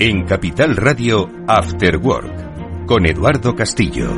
En 0.00 0.24
Capital 0.24 0.74
Radio, 0.74 1.30
After 1.46 1.98
Work, 1.98 2.84
con 2.86 3.06
Eduardo 3.06 3.54
Castillo. 3.54 4.10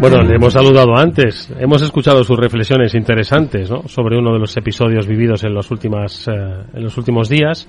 Bueno, 0.00 0.22
le 0.22 0.34
hemos 0.34 0.52
saludado 0.52 0.96
antes. 0.96 1.48
Hemos 1.56 1.80
escuchado 1.82 2.24
sus 2.24 2.36
reflexiones 2.36 2.96
interesantes 2.96 3.70
¿no? 3.70 3.86
sobre 3.86 4.18
uno 4.18 4.32
de 4.32 4.40
los 4.40 4.56
episodios 4.56 5.06
vividos 5.06 5.44
en 5.44 5.54
los, 5.54 5.70
últimas, 5.70 6.26
eh, 6.26 6.32
en 6.74 6.82
los 6.82 6.98
últimos 6.98 7.28
días. 7.28 7.68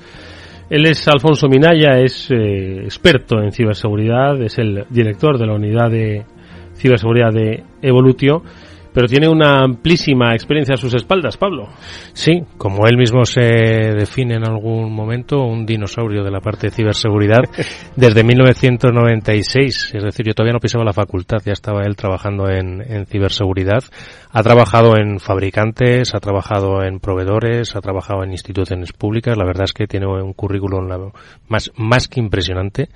Él 0.67 0.87
es 0.87 1.07
Alfonso 1.07 1.47
Minaya, 1.47 1.99
es 1.99 2.31
eh, 2.31 2.83
experto 2.83 3.39
en 3.39 3.51
ciberseguridad, 3.51 4.41
es 4.41 4.57
el 4.57 4.85
director 4.89 5.37
de 5.37 5.45
la 5.45 5.53
unidad 5.53 5.91
de 5.91 6.25
ciberseguridad 6.75 7.33
de 7.33 7.63
Evolutio 7.83 8.41
pero 8.93 9.07
tiene 9.07 9.27
una 9.27 9.63
amplísima 9.63 10.33
experiencia 10.33 10.75
a 10.75 10.77
sus 10.77 10.93
espaldas, 10.93 11.37
Pablo. 11.37 11.67
Sí, 12.13 12.43
como 12.57 12.87
él 12.87 12.97
mismo 12.97 13.25
se 13.25 13.41
define 13.41 14.35
en 14.35 14.47
algún 14.47 14.93
momento, 14.93 15.41
un 15.41 15.65
dinosaurio 15.65 16.23
de 16.23 16.31
la 16.31 16.39
parte 16.39 16.67
de 16.67 16.71
ciberseguridad 16.71 17.43
desde 17.95 18.23
1996. 18.23 19.91
Es 19.93 20.03
decir, 20.03 20.25
yo 20.25 20.33
todavía 20.33 20.53
no 20.53 20.59
pisaba 20.59 20.83
la 20.83 20.93
facultad, 20.93 21.39
ya 21.45 21.53
estaba 21.53 21.83
él 21.83 21.95
trabajando 21.95 22.49
en, 22.49 22.81
en 22.81 23.05
ciberseguridad. 23.05 23.83
Ha 24.31 24.43
trabajado 24.43 24.97
en 24.97 25.19
fabricantes, 25.19 26.13
ha 26.13 26.19
trabajado 26.19 26.83
en 26.83 26.99
proveedores, 26.99 27.75
ha 27.75 27.81
trabajado 27.81 28.23
en 28.23 28.31
instituciones 28.31 28.93
públicas. 28.93 29.37
La 29.37 29.45
verdad 29.45 29.63
es 29.63 29.73
que 29.73 29.87
tiene 29.87 30.07
un 30.07 30.33
currículum 30.33 30.87
más, 31.47 31.71
más 31.75 32.07
que 32.07 32.19
impresionante. 32.19 32.89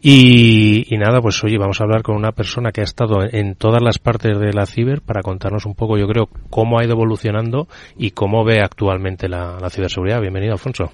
Y, 0.00 0.92
y 0.92 0.98
nada, 0.98 1.20
pues 1.20 1.42
oye, 1.44 1.58
vamos 1.58 1.80
a 1.80 1.84
hablar 1.84 2.02
con 2.02 2.16
una 2.16 2.32
persona 2.32 2.72
que 2.72 2.80
ha 2.80 2.84
estado 2.84 3.22
en 3.22 3.54
todas 3.54 3.80
las 3.82 3.98
partes 3.98 4.38
de 4.38 4.52
la 4.52 4.66
ciber 4.66 5.00
para 5.00 5.22
contarnos 5.42 5.66
un 5.66 5.74
poco, 5.74 5.98
yo 5.98 6.06
creo, 6.06 6.28
cómo 6.50 6.78
ha 6.78 6.84
ido 6.84 6.92
evolucionando 6.92 7.66
y 7.96 8.12
cómo 8.12 8.44
ve 8.44 8.60
actualmente 8.62 9.28
la, 9.28 9.58
la 9.60 9.70
ciberseguridad. 9.70 10.20
Bienvenido, 10.20 10.52
Alfonso. 10.52 10.92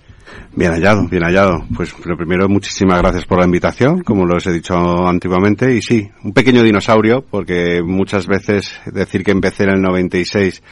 Bien 0.54 0.72
hallado, 0.72 1.06
bien 1.06 1.22
hallado. 1.22 1.64
Pues 1.76 1.94
lo 2.06 2.16
primero, 2.16 2.48
muchísimas 2.48 2.98
gracias 3.02 3.26
por 3.26 3.40
la 3.40 3.44
invitación, 3.44 4.02
como 4.02 4.24
lo 4.24 4.38
he 4.38 4.52
dicho 4.52 4.74
antiguamente. 5.06 5.74
Y 5.74 5.82
sí, 5.82 6.10
un 6.24 6.32
pequeño 6.32 6.62
dinosaurio, 6.62 7.22
porque 7.30 7.82
muchas 7.84 8.26
veces 8.26 8.80
decir 8.86 9.22
que 9.22 9.32
empecé 9.32 9.64
en 9.64 9.74
el 9.74 9.82
96, 9.82 10.62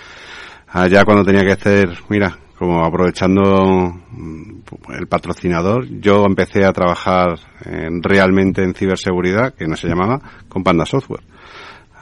allá 0.69 1.05
cuando 1.05 1.25
tenía 1.25 1.45
que 1.45 1.53
hacer, 1.53 1.98
mira, 2.09 2.39
como 2.59 2.83
aprovechando 2.83 3.93
mm, 4.11 4.61
el 4.98 5.06
patrocinador, 5.06 5.87
yo 6.00 6.25
empecé 6.25 6.65
a 6.65 6.72
trabajar 6.72 7.39
en, 7.67 8.03
realmente 8.03 8.62
en 8.62 8.72
ciberseguridad, 8.72 9.53
que 9.53 9.67
no 9.67 9.77
se 9.77 9.87
llamaba, 9.87 10.19
con 10.48 10.65
Panda 10.65 10.87
Software. 10.87 11.36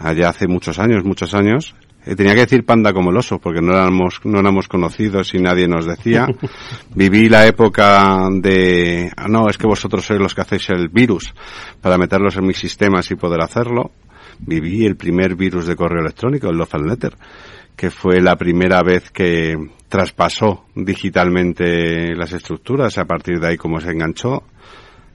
Allá 0.05 0.29
hace 0.29 0.47
muchos 0.47 0.79
años, 0.79 1.03
muchos 1.03 1.33
años. 1.33 1.75
Eh, 2.05 2.15
tenía 2.15 2.35
que 2.35 2.41
decir 2.41 2.67
panda 2.67 2.93
como 2.93 3.09
el 3.09 3.17
oso, 3.17 3.39
porque 3.39 3.63
no 3.63 3.73
éramos, 3.73 4.21
no 4.25 4.39
éramos 4.39 4.69
conocidos 4.69 5.33
y 5.33 5.39
nadie 5.39 5.67
nos 5.67 5.87
decía. 5.87 6.27
Viví 6.95 7.31
la 7.31 7.47
época 7.47 8.29
de, 8.31 9.11
ah, 9.17 9.29
no, 9.29 9.49
es 9.49 9.57
que 9.57 9.67
vosotros 9.67 10.05
sois 10.05 10.21
los 10.21 10.35
que 10.35 10.43
hacéis 10.43 10.69
el 10.69 10.91
virus 10.91 11.33
para 11.81 11.97
meterlos 11.97 12.37
en 12.37 12.47
mis 12.47 12.59
sistemas 12.59 13.11
y 13.11 13.15
poder 13.15 13.41
hacerlo. 13.41 13.93
Viví 14.41 14.85
el 14.85 14.97
primer 14.97 15.37
virus 15.37 15.67
de 15.67 15.75
correo 15.75 16.03
electrónico, 16.03 16.51
el 16.51 16.59
Love 16.59 16.75
Letter 16.85 17.17
que 17.75 17.91
fue 17.91 18.21
la 18.21 18.37
primera 18.37 18.83
vez 18.83 19.11
que 19.11 19.57
traspasó 19.89 20.67
digitalmente 20.77 22.15
las 22.15 22.33
estructuras, 22.33 22.99
a 22.99 23.05
partir 23.05 23.41
de 23.41 23.49
ahí 23.49 23.57
cómo 23.57 23.81
se 23.81 23.91
enganchó. 23.91 24.45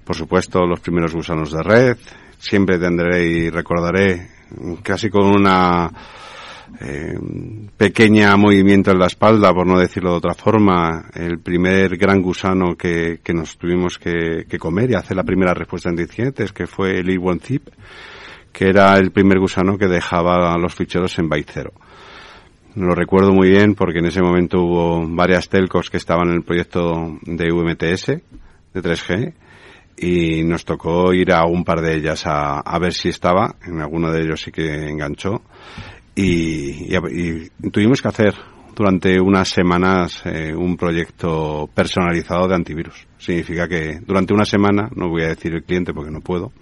Por 0.04 0.16
supuesto, 0.16 0.66
los 0.66 0.80
primeros 0.80 1.14
gusanos 1.14 1.52
de 1.52 1.64
red. 1.64 1.98
Siempre 2.38 2.80
tendré 2.80 3.26
y 3.28 3.50
recordaré 3.50 4.39
casi 4.84 5.10
con 5.10 5.26
una 5.26 5.92
eh, 6.82 7.18
pequeña 7.76 8.38
movimiento 8.38 8.92
en 8.92 9.00
la 9.00 9.08
espalda, 9.08 9.54
por 9.54 9.66
no 9.66 9.80
decirlo 9.80 10.12
de 10.12 10.18
otra 10.18 10.34
forma, 10.34 11.10
el 11.14 11.40
primer 11.40 11.98
gran 11.98 12.22
gusano 12.22 12.76
que, 12.76 13.20
que 13.24 13.34
nos 13.34 13.58
tuvimos 13.58 13.98
que, 13.98 14.46
comer 14.60 14.92
y 14.92 14.96
hacer 14.96 15.18
la 15.18 15.24
primera 15.24 15.54
respuesta 15.54 15.90
en 15.90 16.00
incidentes, 16.00 16.54
que 16.54 16.68
fue 16.68 17.00
el 17.00 17.08
E1-Zip, 17.08 17.70
que 18.52 18.70
era 18.70 18.98
el 18.98 19.12
primer 19.12 19.40
gusano 19.40 19.78
que 19.78 19.88
dejaba 19.88 20.58
los 20.58 20.76
ficheros 20.76 21.18
en 21.20 21.30
byte 21.30 21.52
cero. 21.52 21.74
Lo 22.76 22.94
recuerdo 22.94 23.32
muy 23.34 23.50
bien 23.50 23.74
porque 23.74 24.00
en 24.00 24.06
ese 24.06 24.22
momento 24.22 24.62
hubo 24.62 25.08
varias 25.08 25.50
telcos 25.50 25.90
que 25.90 25.98
estaban 25.98 26.30
en 26.30 26.36
el 26.36 26.44
proyecto 26.44 27.18
de 27.24 27.52
VMTS, 27.52 28.06
de 28.06 28.82
3G, 28.82 29.34
y 30.00 30.44
nos 30.44 30.66
tocó 30.66 31.14
ir 31.14 31.32
a 31.32 31.46
un 31.46 31.64
par 31.64 31.82
de 31.82 31.96
ellas 31.96 32.26
a, 32.26 32.60
a 32.60 32.80
ver 32.80 32.94
si 32.94 33.10
estaba, 33.10 33.56
en 33.66 33.82
alguno 33.82 34.12
de 34.12 34.22
ellos 34.22 34.42
sí 34.42 34.52
que 34.52 34.90
enganchó, 34.90 35.42
y, 36.16 36.94
y, 36.94 37.50
y 37.62 37.70
tuvimos 37.70 38.02
que 38.02 38.08
hacer 38.08 38.36
durante 38.80 39.20
unas 39.20 39.50
semanas 39.50 40.22
eh, 40.24 40.56
un 40.56 40.78
proyecto 40.78 41.70
personalizado 41.74 42.48
de 42.48 42.56
antivirus. 42.56 43.06
Significa 43.18 43.68
que 43.68 44.00
durante 44.06 44.34
una 44.34 44.46
semana, 44.46 44.90
no 44.96 45.10
voy 45.10 45.24
a 45.24 45.28
decir 45.28 45.54
el 45.54 45.66
cliente 45.66 45.94
porque 45.94 46.10
no 46.10 46.22
puedo, 46.22 46.54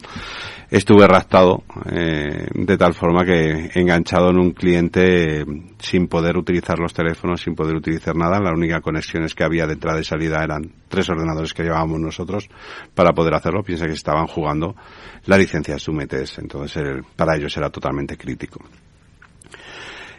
estuve 0.68 1.06
raptado 1.06 1.64
eh, 1.86 2.48
de 2.56 2.76
tal 2.76 2.96
forma 2.96 3.24
que 3.24 3.70
enganchado 3.76 4.32
en 4.32 4.40
un 4.40 4.50
cliente 4.50 5.46
sin 5.78 6.08
poder 6.08 6.38
utilizar 6.38 6.80
los 6.80 6.92
teléfonos, 6.92 7.40
sin 7.40 7.54
poder 7.54 7.76
utilizar 7.76 8.16
nada. 8.16 8.40
La 8.40 8.52
única 8.52 8.82
conexiones 8.82 9.36
que 9.36 9.44
había 9.44 9.68
de 9.68 9.74
entrada 9.74 10.00
y 10.00 10.04
salida 10.04 10.44
eran 10.44 10.64
tres 10.88 11.08
ordenadores 11.12 11.54
que 11.54 11.62
llevábamos 11.62 12.00
nosotros 12.00 12.50
para 12.96 13.12
poder 13.12 13.36
hacerlo. 13.36 13.62
Piensa 13.62 13.86
que 13.86 13.94
estaban 13.94 14.26
jugando 14.26 14.76
la 15.28 15.38
licencia 15.38 15.76
de 15.76 15.80
Sumetes, 15.80 16.40
entonces 16.40 16.78
el, 16.78 17.04
para 17.16 17.36
ellos 17.36 17.56
era 17.58 17.70
totalmente 17.70 18.18
crítico. 18.18 18.60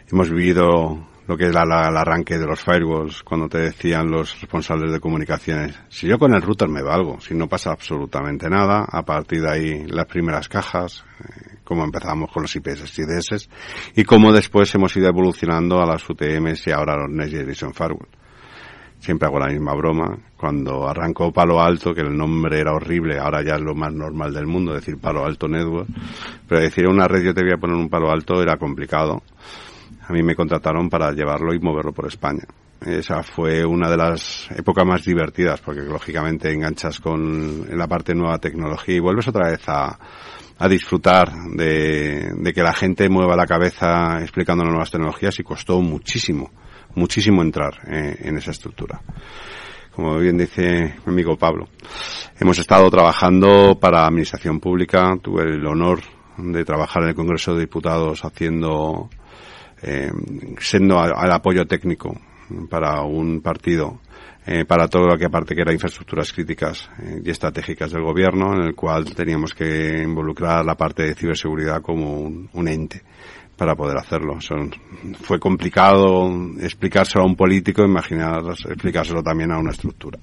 Hemos 0.09 0.29
vivido 0.29 1.08
lo 1.29 1.37
que 1.37 1.45
es 1.45 1.53
la, 1.53 1.61
el 1.61 1.95
arranque 1.95 2.39
de 2.39 2.47
los 2.47 2.59
firewalls, 2.59 3.21
cuando 3.21 3.47
te 3.47 3.59
decían 3.59 4.09
los 4.09 4.41
responsables 4.41 4.91
de 4.91 4.99
comunicaciones, 4.99 5.79
si 5.87 6.07
yo 6.07 6.17
con 6.17 6.33
el 6.33 6.41
router 6.41 6.67
me 6.67 6.81
valgo, 6.81 7.21
si 7.21 7.35
no 7.35 7.47
pasa 7.47 7.69
absolutamente 7.69 8.49
nada, 8.49 8.83
a 8.91 9.03
partir 9.03 9.43
de 9.43 9.51
ahí 9.51 9.85
las 9.85 10.07
primeras 10.07 10.49
cajas, 10.49 11.05
eh, 11.19 11.59
como 11.63 11.83
empezamos 11.83 12.31
con 12.31 12.41
los 12.41 12.55
IPS 12.55 12.97
y 12.97 13.01
IDS, 13.03 13.47
y 13.95 14.03
cómo 14.05 14.31
después 14.31 14.73
hemos 14.73 14.97
ido 14.97 15.07
evolucionando 15.07 15.79
a 15.79 15.85
las 15.85 16.09
UTMs 16.09 16.65
y 16.65 16.71
ahora 16.71 16.93
a 16.93 17.01
los 17.01 17.11
Next 17.11 17.31
Generation 17.31 17.75
Firewall. 17.75 18.09
Siempre 18.97 19.27
hago 19.27 19.37
la 19.37 19.49
misma 19.49 19.75
broma. 19.75 20.17
Cuando 20.35 20.89
arrancó 20.89 21.31
Palo 21.31 21.61
Alto, 21.61 21.93
que 21.93 22.01
el 22.01 22.17
nombre 22.17 22.59
era 22.59 22.73
horrible, 22.73 23.19
ahora 23.19 23.43
ya 23.43 23.53
es 23.53 23.61
lo 23.61 23.75
más 23.75 23.93
normal 23.93 24.33
del 24.33 24.47
mundo 24.47 24.73
decir 24.73 24.97
Palo 24.99 25.23
Alto 25.25 25.47
Network, 25.47 25.87
pero 26.47 26.59
decir 26.59 26.87
una 26.87 27.07
red 27.07 27.23
yo 27.23 27.35
te 27.35 27.43
voy 27.43 27.53
a 27.53 27.57
poner 27.57 27.75
un 27.75 27.87
Palo 27.87 28.09
Alto 28.09 28.41
era 28.41 28.57
complicado 28.57 29.21
a 30.09 30.13
mí 30.13 30.23
me 30.23 30.35
contrataron 30.35 30.89
para 30.89 31.11
llevarlo 31.11 31.53
y 31.53 31.59
moverlo 31.59 31.93
por 31.93 32.07
España. 32.07 32.43
Esa 32.83 33.21
fue 33.21 33.63
una 33.63 33.87
de 33.87 33.97
las 33.97 34.49
épocas 34.57 34.83
más 34.83 35.05
divertidas 35.05 35.61
porque 35.61 35.81
lógicamente 35.81 36.51
enganchas 36.51 36.99
con 36.99 37.77
la 37.77 37.87
parte 37.87 38.15
nueva 38.15 38.39
tecnología 38.39 38.95
y 38.95 38.99
vuelves 38.99 39.27
otra 39.27 39.51
vez 39.51 39.61
a, 39.67 39.99
a 40.57 40.67
disfrutar 40.67 41.31
de, 41.53 42.31
de, 42.35 42.53
que 42.53 42.63
la 42.63 42.73
gente 42.73 43.07
mueva 43.07 43.35
la 43.35 43.45
cabeza 43.45 44.19
explicando 44.21 44.63
las 44.63 44.71
nuevas 44.71 44.89
tecnologías 44.89 45.39
y 45.39 45.43
costó 45.43 45.79
muchísimo, 45.79 46.49
muchísimo 46.95 47.43
entrar 47.43 47.75
eh, 47.87 48.15
en 48.21 48.37
esa 48.37 48.49
estructura. 48.49 48.99
Como 49.93 50.17
bien 50.17 50.37
dice 50.37 50.95
mi 51.05 51.13
amigo 51.13 51.37
Pablo, 51.37 51.67
hemos 52.39 52.57
estado 52.57 52.89
trabajando 52.89 53.77
para 53.79 54.07
Administración 54.07 54.59
Pública, 54.59 55.13
tuve 55.21 55.43
el 55.43 55.67
honor 55.67 55.99
de 56.37 56.65
trabajar 56.65 57.03
en 57.03 57.09
el 57.09 57.15
Congreso 57.15 57.53
de 57.53 57.61
Diputados 57.61 58.25
haciendo 58.25 59.09
eh, 59.81 60.11
siendo 60.59 60.99
al 60.99 61.31
apoyo 61.31 61.65
técnico 61.65 62.15
para 62.69 63.03
un 63.03 63.41
partido 63.41 63.99
eh, 64.51 64.65
para 64.65 64.87
todo 64.87 65.05
lo 65.05 65.15
que 65.15 65.25
aparte 65.25 65.53
que 65.53 65.61
era 65.61 65.71
infraestructuras 65.71 66.33
críticas 66.33 66.89
eh, 66.97 67.21
y 67.23 67.29
estratégicas 67.29 67.91
del 67.91 68.01
gobierno, 68.01 68.55
en 68.55 68.63
el 68.63 68.73
cual 68.73 69.05
teníamos 69.13 69.53
que 69.53 70.01
involucrar 70.01 70.65
la 70.65 70.75
parte 70.75 71.03
de 71.03 71.13
ciberseguridad 71.13 71.83
como 71.83 72.21
un, 72.21 72.67
ente 72.67 73.03
para 73.55 73.75
poder 73.75 73.97
hacerlo. 73.97 74.39
Fue 75.21 75.39
complicado 75.39 76.31
explicárselo 76.59 77.25
a 77.25 77.27
un 77.27 77.35
político, 77.35 77.83
imaginar 77.83 78.41
explicárselo 78.49 79.21
también 79.21 79.51
a 79.51 79.59
una 79.59 79.69
estructura. 79.69 80.17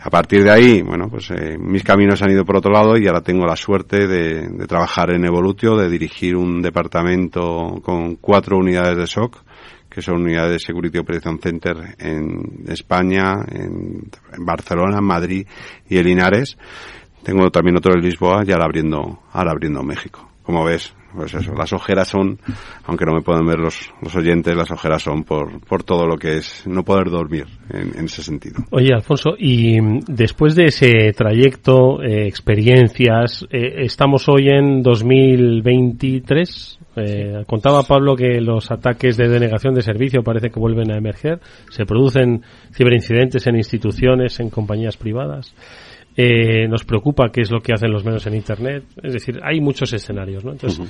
A 0.00 0.10
partir 0.10 0.44
de 0.44 0.50
ahí, 0.50 0.82
bueno, 0.82 1.08
pues 1.08 1.30
eh, 1.30 1.56
mis 1.58 1.82
caminos 1.82 2.22
han 2.22 2.30
ido 2.30 2.44
por 2.44 2.56
otro 2.56 2.70
lado 2.70 2.96
y 2.98 3.06
ahora 3.06 3.22
tengo 3.22 3.46
la 3.46 3.56
suerte 3.56 4.06
de, 4.06 4.66
trabajar 4.66 5.10
en 5.10 5.24
Evolutio, 5.24 5.76
de 5.76 5.88
dirigir 5.88 6.36
un 6.36 6.60
departamento 6.60 7.80
con 7.82 8.16
cuatro 8.16 8.58
unidades 8.58 8.96
de 8.96 9.06
SOC, 9.06 9.36
que 9.88 10.02
son 10.02 10.22
unidades 10.22 10.52
de 10.52 10.58
Security 10.58 10.98
Operation 10.98 11.38
Center 11.38 11.96
en 11.98 12.64
España, 12.68 13.36
en, 13.50 14.10
en 14.32 14.44
Barcelona, 14.44 15.00
Madrid 15.00 15.46
y 15.88 15.96
en 15.96 16.04
Linares. 16.04 16.56
Tengo 17.22 17.50
también 17.50 17.76
otro 17.76 17.94
en 17.94 18.02
Lisboa 18.02 18.44
y 18.46 18.52
ahora 18.52 18.66
abriendo, 18.66 19.20
ahora 19.32 19.52
abriendo 19.52 19.82
México. 19.82 20.30
Como 20.42 20.64
ves, 20.64 20.94
pues 21.16 21.34
eso, 21.34 21.52
las 21.54 21.72
ojeras 21.72 22.08
son, 22.08 22.38
aunque 22.84 23.04
no 23.04 23.14
me 23.14 23.22
pueden 23.22 23.46
ver 23.46 23.58
los, 23.58 23.90
los 24.02 24.14
oyentes, 24.14 24.54
las 24.54 24.70
ojeras 24.70 25.02
son 25.02 25.24
por, 25.24 25.60
por 25.60 25.82
todo 25.82 26.06
lo 26.06 26.16
que 26.16 26.36
es 26.38 26.66
no 26.66 26.84
poder 26.84 27.10
dormir 27.10 27.46
en, 27.70 27.98
en 27.98 28.04
ese 28.04 28.22
sentido. 28.22 28.56
Oye, 28.70 28.92
Alfonso, 28.94 29.30
y 29.38 29.78
después 30.06 30.54
de 30.54 30.66
ese 30.66 31.12
trayecto, 31.12 32.02
eh, 32.02 32.26
experiencias, 32.26 33.46
eh, 33.50 33.84
estamos 33.84 34.28
hoy 34.28 34.48
en 34.48 34.82
2023. 34.82 36.78
Eh, 36.98 37.44
contaba 37.46 37.82
Pablo 37.82 38.16
que 38.16 38.40
los 38.40 38.70
ataques 38.70 39.16
de 39.16 39.28
denegación 39.28 39.74
de 39.74 39.82
servicio 39.82 40.22
parece 40.22 40.50
que 40.50 40.60
vuelven 40.60 40.90
a 40.90 40.96
emerger. 40.96 41.40
Se 41.70 41.84
producen 41.84 42.42
ciberincidentes 42.72 43.46
en 43.46 43.56
instituciones, 43.56 44.40
en 44.40 44.50
compañías 44.50 44.96
privadas. 44.96 45.54
Eh, 46.18 46.66
nos 46.66 46.84
preocupa 46.84 47.30
qué 47.30 47.42
es 47.42 47.50
lo 47.50 47.60
que 47.60 47.74
hacen 47.74 47.92
los 47.92 48.04
medios 48.04 48.26
en 48.26 48.34
Internet. 48.34 48.84
Es 49.02 49.12
decir, 49.12 49.38
hay 49.42 49.60
muchos 49.60 49.92
escenarios. 49.92 50.44
¿no? 50.44 50.52
Entonces, 50.52 50.80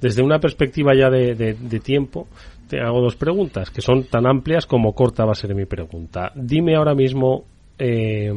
desde 0.00 0.22
una 0.22 0.38
perspectiva 0.38 0.92
ya 0.94 1.10
de, 1.10 1.34
de, 1.34 1.80
tiempo, 1.80 2.28
te 2.68 2.80
hago 2.80 3.00
dos 3.00 3.16
preguntas 3.16 3.70
que 3.70 3.80
son 3.80 4.04
tan 4.04 4.26
amplias 4.26 4.64
como 4.64 4.94
corta 4.94 5.24
va 5.24 5.32
a 5.32 5.34
ser 5.34 5.54
mi 5.56 5.64
pregunta. 5.64 6.30
Dime 6.36 6.76
ahora 6.76 6.94
mismo 6.94 7.44
eh, 7.78 8.32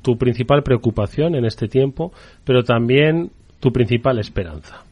tu 0.00 0.16
principal 0.16 0.62
preocupación 0.62 1.34
en 1.34 1.44
este 1.44 1.66
tiempo, 1.66 2.12
pero 2.44 2.62
también 2.62 3.32
tu 3.58 3.72
principal 3.72 4.18
esperanza. 4.20 4.84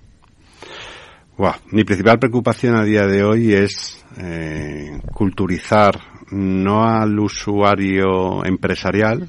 mi 1.70 1.84
principal 1.84 2.18
preocupación 2.18 2.74
a 2.74 2.84
día 2.84 3.06
de 3.06 3.22
hoy 3.22 3.52
es 3.52 4.04
eh, 4.18 4.98
culturizar 5.12 6.00
no 6.32 6.82
al 6.82 7.18
usuario 7.20 8.44
empresarial, 8.44 9.28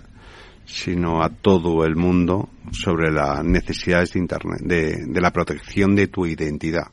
sino 0.65 1.23
a 1.23 1.29
todo 1.29 1.85
el 1.85 1.95
mundo 1.95 2.49
sobre 2.71 3.11
las 3.11 3.43
necesidades 3.43 4.13
de 4.13 4.19
Internet, 4.19 4.61
de, 4.63 5.05
de, 5.07 5.21
la 5.21 5.31
protección 5.31 5.95
de 5.95 6.07
tu 6.07 6.25
identidad. 6.25 6.87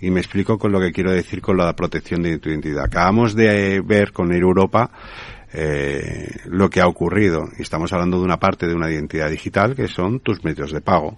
Y 0.00 0.10
me 0.10 0.20
explico 0.20 0.58
con 0.58 0.70
lo 0.70 0.80
que 0.80 0.92
quiero 0.92 1.10
decir 1.10 1.40
con 1.40 1.56
la 1.56 1.74
protección 1.74 2.22
de 2.22 2.38
tu 2.38 2.50
identidad. 2.50 2.84
Acabamos 2.84 3.34
de 3.34 3.82
ver 3.84 4.12
con 4.12 4.32
Europa 4.32 4.90
eh, 5.52 6.28
lo 6.44 6.68
que 6.68 6.80
ha 6.80 6.86
ocurrido. 6.86 7.44
Y 7.58 7.62
estamos 7.62 7.92
hablando 7.92 8.18
de 8.18 8.24
una 8.24 8.38
parte 8.38 8.66
de 8.66 8.74
una 8.74 8.90
identidad 8.90 9.30
digital 9.30 9.74
que 9.74 9.88
son 9.88 10.20
tus 10.20 10.44
medios 10.44 10.72
de 10.72 10.80
pago. 10.80 11.16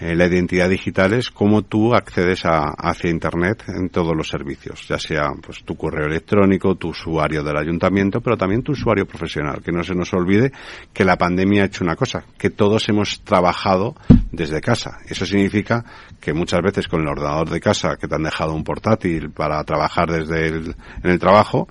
Eh, 0.00 0.14
la 0.14 0.26
identidad 0.26 0.68
digital 0.68 1.12
es 1.14 1.30
cómo 1.30 1.62
tú 1.62 1.92
accedes 1.92 2.44
a, 2.44 2.70
hacia 2.70 3.10
Internet 3.10 3.64
en 3.66 3.88
todos 3.88 4.16
los 4.16 4.28
servicios, 4.28 4.86
ya 4.86 4.98
sea 4.98 5.32
pues 5.44 5.64
tu 5.64 5.76
correo 5.76 6.06
electrónico, 6.06 6.76
tu 6.76 6.90
usuario 6.90 7.42
del 7.42 7.56
ayuntamiento, 7.56 8.20
pero 8.20 8.36
también 8.36 8.62
tu 8.62 8.72
usuario 8.72 9.06
profesional. 9.06 9.60
Que 9.60 9.72
no 9.72 9.82
se 9.82 9.94
nos 9.94 10.12
olvide 10.12 10.52
que 10.92 11.04
la 11.04 11.16
pandemia 11.16 11.62
ha 11.62 11.66
hecho 11.66 11.82
una 11.82 11.96
cosa, 11.96 12.24
que 12.38 12.50
todos 12.50 12.88
hemos 12.88 13.22
trabajado 13.22 13.96
desde 14.30 14.60
casa. 14.60 14.98
Eso 15.08 15.26
significa 15.26 15.84
que 16.20 16.32
muchas 16.32 16.62
veces 16.62 16.86
con 16.86 17.00
el 17.00 17.08
ordenador 17.08 17.50
de 17.50 17.60
casa, 17.60 17.96
que 17.96 18.06
te 18.06 18.14
han 18.14 18.22
dejado 18.22 18.54
un 18.54 18.62
portátil 18.62 19.30
para 19.30 19.62
trabajar 19.64 20.10
desde 20.10 20.46
el, 20.46 20.76
en 21.02 21.10
el 21.10 21.18
trabajo, 21.18 21.68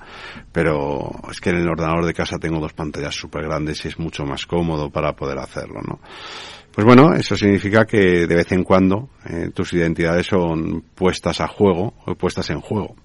pero 0.52 1.12
es 1.32 1.40
que 1.40 1.52
en 1.52 1.58
el 1.58 1.70
ordenador 1.70 2.06
de 2.06 2.14
casa 2.14 2.38
tengo 2.40 2.60
dos 2.60 2.74
pantallas 2.74 3.16
súper 3.16 3.44
grandes 3.44 3.86
y 3.86 3.88
es 3.88 4.00
mucho 4.00 4.26
más 4.26 4.46
cómodo 4.46 4.90
para 4.90 5.14
poder 5.14 5.38
hacerlo, 5.40 5.82
¿no? 5.82 6.00
Pues 6.78 6.86
bueno, 6.86 7.16
eso 7.16 7.36
significa 7.36 7.86
que 7.86 8.28
de 8.28 8.36
vez 8.36 8.52
en 8.52 8.64
cuando 8.64 9.10
eh, 9.28 9.50
tus 9.52 9.74
identidades 9.74 10.28
son 10.28 10.84
puestas 10.94 11.42
a 11.42 11.48
juego 11.48 11.96
o 12.06 12.14
puestas 12.14 12.52
en 12.52 12.62
juego. 12.62 12.96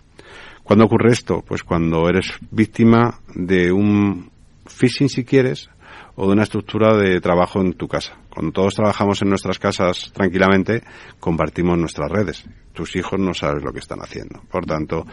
¿Cuándo 0.63 0.85
ocurre 0.85 1.11
esto? 1.11 1.41
Pues 1.41 1.63
cuando 1.63 2.07
eres 2.07 2.35
víctima 2.51 3.21
de 3.35 3.73
un 3.73 4.31
phishing 4.67 5.09
si 5.09 5.25
quieres 5.25 5.71
o 6.17 6.27
de 6.27 6.33
una 6.35 6.43
estructura 6.43 6.95
de 6.99 7.19
trabajo 7.23 7.63
en 7.63 7.73
tu 7.73 7.89
casa. 7.89 8.19
Cuando 8.29 8.53
todos 8.53 8.75
trabajamos 8.75 9.23
en 9.23 9.31
nuestras 9.31 9.59
casas 9.59 10.13
tranquilamente, 10.13 10.83
compartimos 11.19 11.79
nuestras 11.79 12.11
redes. 12.11 12.45
Tus 12.75 12.95
hijos 12.97 13.19
no 13.19 13.33
sabes 13.33 13.65
lo 13.65 13.73
que 13.73 13.79
están 13.79 14.01
haciendo. 14.03 14.43
Por 14.51 14.67
tanto, 14.67 15.07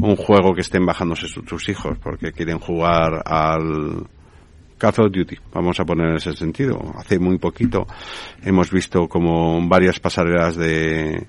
un 0.00 0.16
juego 0.16 0.54
que 0.54 0.62
estén 0.62 0.86
bajándose 0.86 1.26
tus 1.42 1.68
hijos 1.68 1.98
porque 2.02 2.32
quieren 2.32 2.58
jugar 2.58 3.22
al 3.26 4.08
Call 4.78 5.06
of 5.06 5.12
Duty, 5.12 5.36
vamos 5.52 5.80
a 5.80 5.84
poner 5.84 6.10
en 6.10 6.16
ese 6.16 6.32
sentido. 6.32 6.80
Hace 6.96 7.18
muy 7.18 7.38
poquito 7.38 7.86
hemos 8.42 8.70
visto 8.70 9.08
como 9.08 9.60
varias 9.68 9.98
pasarelas 9.98 10.56
de, 10.56 11.26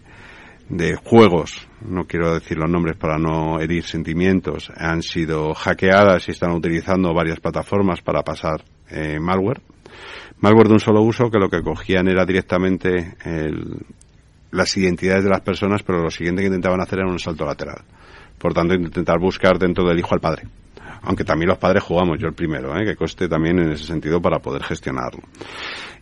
de 0.69 0.95
juegos, 0.95 1.67
no 1.81 2.05
quiero 2.05 2.35
decir 2.35 2.57
los 2.57 2.69
nombres 2.69 2.95
para 2.95 3.17
no 3.17 3.59
herir 3.59 3.83
sentimientos, 3.83 4.71
han 4.77 5.01
sido 5.01 5.53
hackeadas 5.55 6.27
y 6.27 6.31
están 6.31 6.51
utilizando 6.51 7.13
varias 7.13 7.39
plataformas 7.39 8.01
para 8.01 8.21
pasar 8.21 8.63
eh, 8.89 9.19
malware. 9.19 9.61
Malware 10.39 10.67
de 10.67 10.73
un 10.73 10.79
solo 10.79 11.01
uso 11.01 11.29
que 11.29 11.39
lo 11.39 11.49
que 11.49 11.61
cogían 11.61 12.07
era 12.07 12.25
directamente 12.25 13.15
el, 13.25 13.79
las 14.51 14.77
identidades 14.77 15.23
de 15.23 15.31
las 15.31 15.41
personas, 15.41 15.83
pero 15.83 16.01
lo 16.01 16.11
siguiente 16.11 16.43
que 16.43 16.47
intentaban 16.47 16.81
hacer 16.81 16.99
era 16.99 17.09
un 17.09 17.19
salto 17.19 17.45
lateral. 17.45 17.83
Por 18.37 18.53
tanto, 18.53 18.73
intentar 18.75 19.19
buscar 19.19 19.57
dentro 19.57 19.85
del 19.85 19.99
hijo 19.99 20.13
al 20.13 20.21
padre 20.21 20.43
aunque 21.01 21.23
también 21.23 21.49
los 21.49 21.57
padres 21.57 21.83
jugamos, 21.83 22.19
yo 22.19 22.27
el 22.27 22.33
primero, 22.33 22.77
¿eh? 22.79 22.85
que 22.85 22.95
coste 22.95 23.27
también 23.27 23.59
en 23.59 23.71
ese 23.71 23.85
sentido 23.85 24.21
para 24.21 24.39
poder 24.39 24.63
gestionarlo. 24.63 25.21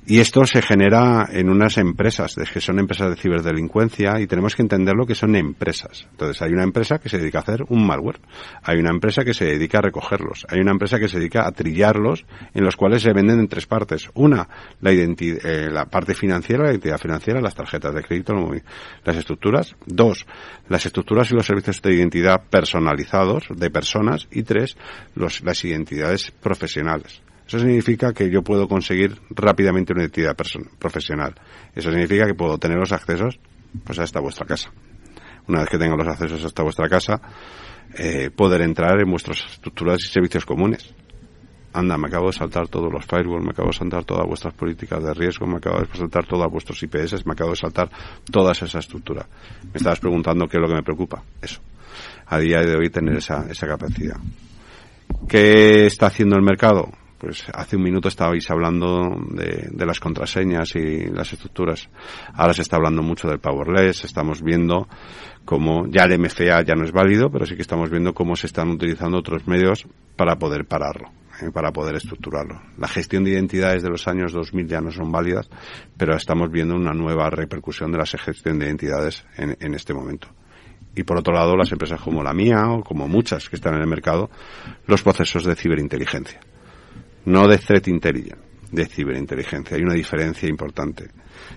Y 0.10 0.22
esto 0.22 0.46
se 0.46 0.62
genera 0.62 1.28
en 1.30 1.50
unas 1.50 1.78
empresas, 1.78 2.34
que 2.54 2.62
son 2.62 2.80
empresas 2.80 3.10
de 3.10 3.22
ciberdelincuencia, 3.22 4.22
y 4.22 4.26
tenemos 4.26 4.56
que 4.56 4.62
entender 4.62 4.96
lo 4.96 5.06
que 5.06 5.16
son 5.16 5.36
empresas. 5.36 6.08
Entonces, 6.12 6.42
hay 6.42 6.54
una 6.54 6.64
empresa 6.64 6.98
que 6.98 7.10
se 7.10 7.18
dedica 7.18 7.40
a 7.40 7.42
hacer 7.42 7.66
un 7.68 7.86
malware, 7.86 8.22
hay 8.64 8.80
una 8.80 8.92
empresa 8.92 9.26
que 9.26 9.34
se 9.34 9.44
dedica 9.44 9.80
a 9.80 9.82
recogerlos, 9.82 10.48
hay 10.48 10.62
una 10.62 10.72
empresa 10.72 10.98
que 10.98 11.10
se 11.10 11.20
dedica 11.20 11.46
a 11.46 11.52
trillarlos, 11.52 12.26
en 12.54 12.64
los 12.64 12.78
cuales 12.78 13.02
se 13.02 13.12
venden 13.12 13.42
en 13.42 13.50
tres 13.50 13.66
partes. 13.66 14.10
Una, 14.14 14.48
la, 14.80 14.94
eh, 14.94 15.70
la 15.70 15.88
parte 15.88 16.14
financiera, 16.14 16.64
la 16.64 16.72
identidad 16.72 17.00
financiera, 17.00 17.42
las 17.42 17.56
tarjetas 17.56 17.94
de 17.94 18.02
crédito, 18.02 18.34
las 19.04 19.18
estructuras. 19.18 19.76
Dos, 19.86 20.26
las 20.70 20.86
estructuras 20.86 21.30
y 21.32 21.34
los 21.36 21.46
servicios 21.46 21.82
de 21.82 21.94
identidad 21.94 22.44
personalizados 22.50 23.44
de 23.54 23.70
personas. 23.70 24.30
Y 24.32 24.44
tres, 24.44 24.78
los, 25.16 25.44
las 25.44 25.66
identidades 25.66 26.32
profesionales. 26.32 27.22
Eso 27.48 27.60
significa 27.60 28.14
que 28.14 28.30
yo 28.30 28.42
puedo 28.42 28.68
conseguir 28.68 29.18
rápidamente 29.30 29.94
una 29.94 30.04
identidad 30.04 30.36
profesional. 30.78 31.34
Eso 31.74 31.92
significa 31.92 32.26
que 32.26 32.34
puedo 32.34 32.58
tener 32.58 32.78
los 32.78 32.92
accesos 32.92 33.40
pues 33.86 34.00
hasta 34.00 34.20
vuestra 34.20 34.46
casa. 34.46 34.72
Una 35.48 35.62
vez 35.62 35.70
que 35.70 35.78
tenga 35.78 35.96
los 35.96 36.08
accesos 36.08 36.44
hasta 36.44 36.64
vuestra 36.64 36.90
casa, 36.90 37.22
eh, 37.98 38.30
poder 38.36 38.62
entrar 38.62 39.00
en 39.00 39.10
vuestras 39.10 39.46
estructuras 39.50 39.98
y 40.04 40.12
servicios 40.12 40.46
comunes. 40.46 40.94
Anda, 41.72 41.98
me 41.98 42.08
acabo 42.08 42.28
de 42.28 42.34
saltar 42.34 42.68
todos 42.68 42.92
los 42.92 43.06
firewalls, 43.06 43.46
me 43.46 43.52
acabo 43.52 43.70
de 43.70 43.78
saltar 43.78 44.04
todas 44.04 44.26
vuestras 44.28 44.54
políticas 44.54 45.02
de 45.02 45.14
riesgo, 45.14 45.48
me 45.48 45.58
acabo 45.58 45.80
de 45.80 45.88
saltar 45.96 46.26
todos 46.26 46.52
vuestros 46.52 46.82
IPS, 46.84 47.26
me 47.26 47.34
acabo 47.34 47.52
de 47.52 47.56
saltar 47.56 47.90
toda 48.30 48.52
esa 48.52 48.80
estructura. 48.80 49.26
Me 49.64 49.78
estabas 49.78 50.00
preguntando 50.00 50.48
qué 50.48 50.58
es 50.58 50.62
lo 50.62 50.68
que 50.68 50.76
me 50.76 50.84
preocupa. 50.84 51.24
Eso. 51.42 51.62
A 52.26 52.40
día 52.40 52.60
de 52.60 52.76
hoy 52.76 52.90
tener 52.90 53.16
esa, 53.18 53.46
esa 53.50 53.68
capacidad. 53.68 54.18
¿Qué 55.30 55.86
está 55.86 56.08
haciendo 56.08 56.36
el 56.36 56.42
mercado? 56.42 56.92
Pues 57.28 57.44
hace 57.54 57.76
un 57.76 57.84
minuto 57.84 58.08
estabais 58.08 58.50
hablando 58.50 59.18
de, 59.32 59.68
de, 59.70 59.86
las 59.86 60.00
contraseñas 60.00 60.74
y 60.76 61.08
las 61.08 61.34
estructuras. 61.34 61.90
Ahora 62.34 62.54
se 62.54 62.62
está 62.62 62.78
hablando 62.78 63.04
mucho 63.04 63.28
del 63.28 63.40
powerless, 63.40 64.06
estamos 64.06 64.42
viendo 64.42 64.88
cómo 65.44 65.88
ya 65.90 66.06
el 66.06 66.18
MFA 66.18 66.62
ya 66.62 66.74
no 66.76 66.86
es 66.86 66.94
válido, 66.94 67.30
pero 67.30 67.46
sí 67.46 67.58
que 67.58 67.64
estamos 67.64 67.90
viendo 67.90 68.14
cómo 68.14 68.38
se 68.38 68.48
están 68.48 68.70
utilizando 68.70 69.18
otros 69.18 69.46
medios 69.46 69.86
para 70.16 70.38
poder 70.38 70.64
pararlo, 70.68 71.10
eh, 71.42 71.52
para 71.52 71.74
poder 71.74 71.98
estructurarlo. 71.98 72.62
La 72.78 72.88
gestión 72.88 73.26
de 73.26 73.32
identidades 73.32 73.84
de 73.84 73.90
los 73.90 74.08
años 74.08 74.32
2000 74.32 74.66
ya 74.66 74.80
no 74.80 74.92
son 74.92 75.12
válidas, 75.12 75.50
pero 75.98 76.16
estamos 76.16 76.50
viendo 76.50 76.76
una 76.76 76.94
nueva 76.94 77.30
repercusión 77.30 77.92
de 77.92 77.98
la 77.98 78.06
gestión 78.06 78.58
de 78.58 78.68
identidades 78.68 79.26
en, 79.36 79.58
en 79.60 79.74
este 79.74 79.94
momento 79.94 80.30
y 80.96 81.04
por 81.04 81.18
otro 81.18 81.34
lado 81.34 81.58
las 81.58 81.72
empresas 81.74 82.00
como 82.00 82.24
la 82.24 82.34
mía 82.34 82.70
o 82.70 82.84
como 82.84 83.10
muchas 83.10 83.50
que 83.50 83.58
están 83.58 83.76
en 83.76 83.82
el 83.82 83.88
mercado, 83.88 84.30
los 84.88 85.04
procesos 85.04 85.44
de 85.44 85.56
ciberinteligencia 85.56 86.40
no 87.28 87.46
de 87.46 87.58
threat 87.58 87.88
intelligence, 87.90 88.42
de 88.72 88.86
ciberinteligencia. 88.86 89.76
Hay 89.76 89.84
una 89.84 89.94
diferencia 89.94 90.48
importante. 90.48 91.10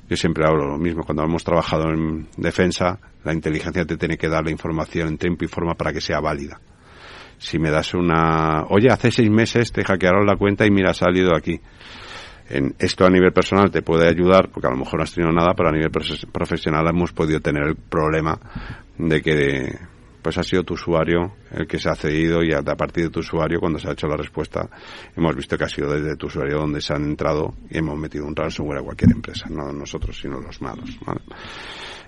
Yo 0.09 0.17
siempre 0.17 0.45
hablo 0.45 0.67
lo 0.67 0.79
mismo. 0.79 1.05
Cuando 1.05 1.23
hemos 1.23 1.45
trabajado 1.45 1.91
en 1.91 2.27
defensa, 2.37 2.99
la 3.23 3.33
inteligencia 3.33 3.85
te 3.85 3.97
tiene 3.97 4.19
que 4.19 4.29
dar 4.29 4.45
la 4.45 4.51
información 4.51 5.09
en 5.09 5.19
tiempo 5.19 5.45
y 5.45 5.49
forma 5.49 5.75
para 5.75 5.93
que 5.93 6.01
sea 6.01 6.19
válida. 6.19 6.61
Si 7.39 7.61
me 7.61 7.71
das 7.71 7.95
una, 7.95 8.65
oye, 8.69 8.89
hace 8.91 9.13
seis 9.13 9.31
meses 9.31 9.71
te 9.71 9.85
hackearon 9.85 10.27
la 10.27 10.37
cuenta 10.37 10.67
y 10.67 10.73
mira, 10.73 10.91
ha 10.91 10.95
salido 10.95 11.37
aquí. 11.37 11.61
En 12.49 12.75
esto 12.81 13.07
a 13.07 13.11
nivel 13.11 13.33
personal 13.33 13.71
te 13.71 13.83
puede 13.83 14.09
ayudar, 14.09 14.51
porque 14.51 14.67
a 14.67 14.73
lo 14.73 14.77
mejor 14.77 14.99
no 14.99 15.05
has 15.05 15.15
tenido 15.15 15.33
nada, 15.33 15.55
pero 15.57 15.69
a 15.69 15.73
nivel 15.73 15.93
profesional 16.33 16.85
hemos 16.89 17.13
podido 17.13 17.39
tener 17.39 17.63
el 17.63 17.77
problema 17.77 18.37
de 18.99 19.23
que 19.23 19.79
pues 20.23 20.39
ha 20.39 20.43
sido 20.43 20.63
tu 20.63 20.75
usuario 20.75 21.35
el 21.51 21.67
que 21.67 21.79
se 21.79 21.89
ha 21.89 21.95
cedido 21.95 22.43
y 22.43 22.53
a, 22.53 22.63
partir 22.63 23.05
de 23.05 23.11
tu 23.11 23.21
usuario, 23.21 23.61
cuando 23.61 23.79
se 23.79 23.89
ha 23.89 23.93
hecho 23.93 24.07
la 24.07 24.17
respuesta, 24.17 24.69
hemos 25.17 25.35
visto 25.35 25.57
que 25.57 25.65
ha 25.65 25.69
sido 25.69 25.93
desde 25.93 26.17
tu 26.17 26.27
usuario 26.27 26.59
donde 26.59 26.81
se 26.81 26.93
han 26.93 27.05
entrado 27.05 27.55
y 27.71 27.79
hemos 27.79 27.99
metido 27.99 28.27
un 28.27 28.37
ransomware 28.37 28.81
a 28.81 28.83
cualquier 28.83 29.13
empresa, 29.13 29.47
no 29.51 29.73
nosotros, 29.73 30.19
sino 30.21 30.41
los 30.41 30.61
malos. 30.61 30.99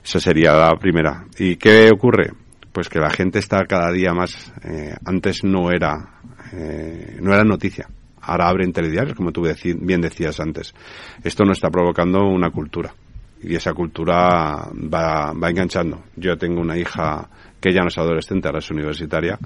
Esa 0.05 0.21
sería 0.21 0.53
la 0.53 0.77
primera. 0.77 1.25
¿Y 1.39 1.57
qué 1.57 1.91
ocurre? 1.93 2.33
Pues 2.73 2.89
que 2.89 2.99
la 2.99 3.11
gente 3.11 3.39
está 3.39 3.65
cada 3.67 3.91
día 3.93 4.13
más, 4.13 4.53
eh, 4.65 4.95
antes 5.05 5.45
no 5.45 5.71
era, 5.71 6.21
eh, 6.53 7.19
no 7.21 7.33
era 7.33 7.45
noticia. 7.45 7.89
Ahora 8.21 8.49
abren 8.49 8.73
telediarios, 8.73 9.17
como 9.17 9.33
tú 9.33 9.43
bien 9.81 10.01
decías 10.01 10.39
antes. 10.41 10.75
Esto 11.23 11.45
no 11.45 11.53
está 11.53 11.69
provocando 11.71 12.21
una 12.25 12.51
cultura 12.51 12.95
y 13.43 13.57
esa 13.57 13.73
cultura 13.75 14.69
va, 14.73 15.33
va 15.33 15.51
enganchando. 15.51 16.05
Yo 16.17 16.37
tengo 16.37 16.61
una 16.61 16.79
hija 16.79 17.29
que 17.63 17.73
ya 17.73 17.81
no 17.81 17.89
es 17.89 17.97
adolescente, 17.97 18.49
ahora 18.49 18.59
es 18.59 18.71
universitaria, 18.71 19.39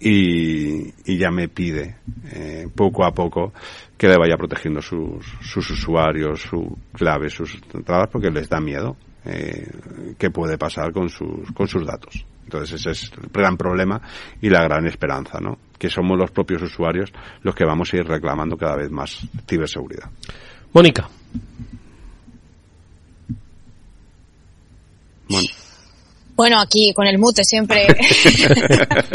y, 0.00 1.16
ya 1.16 1.30
me 1.30 1.48
pide 1.48 1.96
eh, 2.32 2.66
poco 2.74 3.04
a 3.04 3.12
poco 3.12 3.52
que 3.96 4.08
le 4.08 4.16
vaya 4.16 4.36
protegiendo 4.36 4.82
sus, 4.82 5.24
sus 5.40 5.70
usuarios, 5.70 6.42
su 6.42 6.76
clave, 6.92 7.30
sus 7.30 7.60
entradas, 7.72 8.08
porque 8.10 8.30
les 8.30 8.48
da 8.48 8.60
miedo 8.60 8.96
eh, 9.24 9.70
qué 10.18 10.30
puede 10.30 10.58
pasar 10.58 10.92
con 10.92 11.08
sus, 11.08 11.52
con 11.54 11.68
sus 11.68 11.86
datos. 11.86 12.26
Entonces 12.42 12.80
ese 12.80 12.90
es 12.90 13.12
el 13.22 13.30
gran 13.32 13.56
problema 13.56 14.02
y 14.40 14.50
la 14.50 14.64
gran 14.64 14.84
esperanza, 14.86 15.38
¿no? 15.40 15.58
Que 15.78 15.88
somos 15.88 16.18
los 16.18 16.32
propios 16.32 16.62
usuarios 16.62 17.12
los 17.42 17.54
que 17.54 17.64
vamos 17.64 17.92
a 17.92 17.96
ir 17.96 18.04
reclamando 18.04 18.56
cada 18.56 18.76
vez 18.76 18.90
más 18.90 19.24
ciberseguridad. 19.46 20.10
Mónica. 20.72 21.08
Bueno, 26.34 26.60
aquí 26.60 26.92
con 26.94 27.06
el 27.06 27.18
mute 27.18 27.44
siempre. 27.44 27.86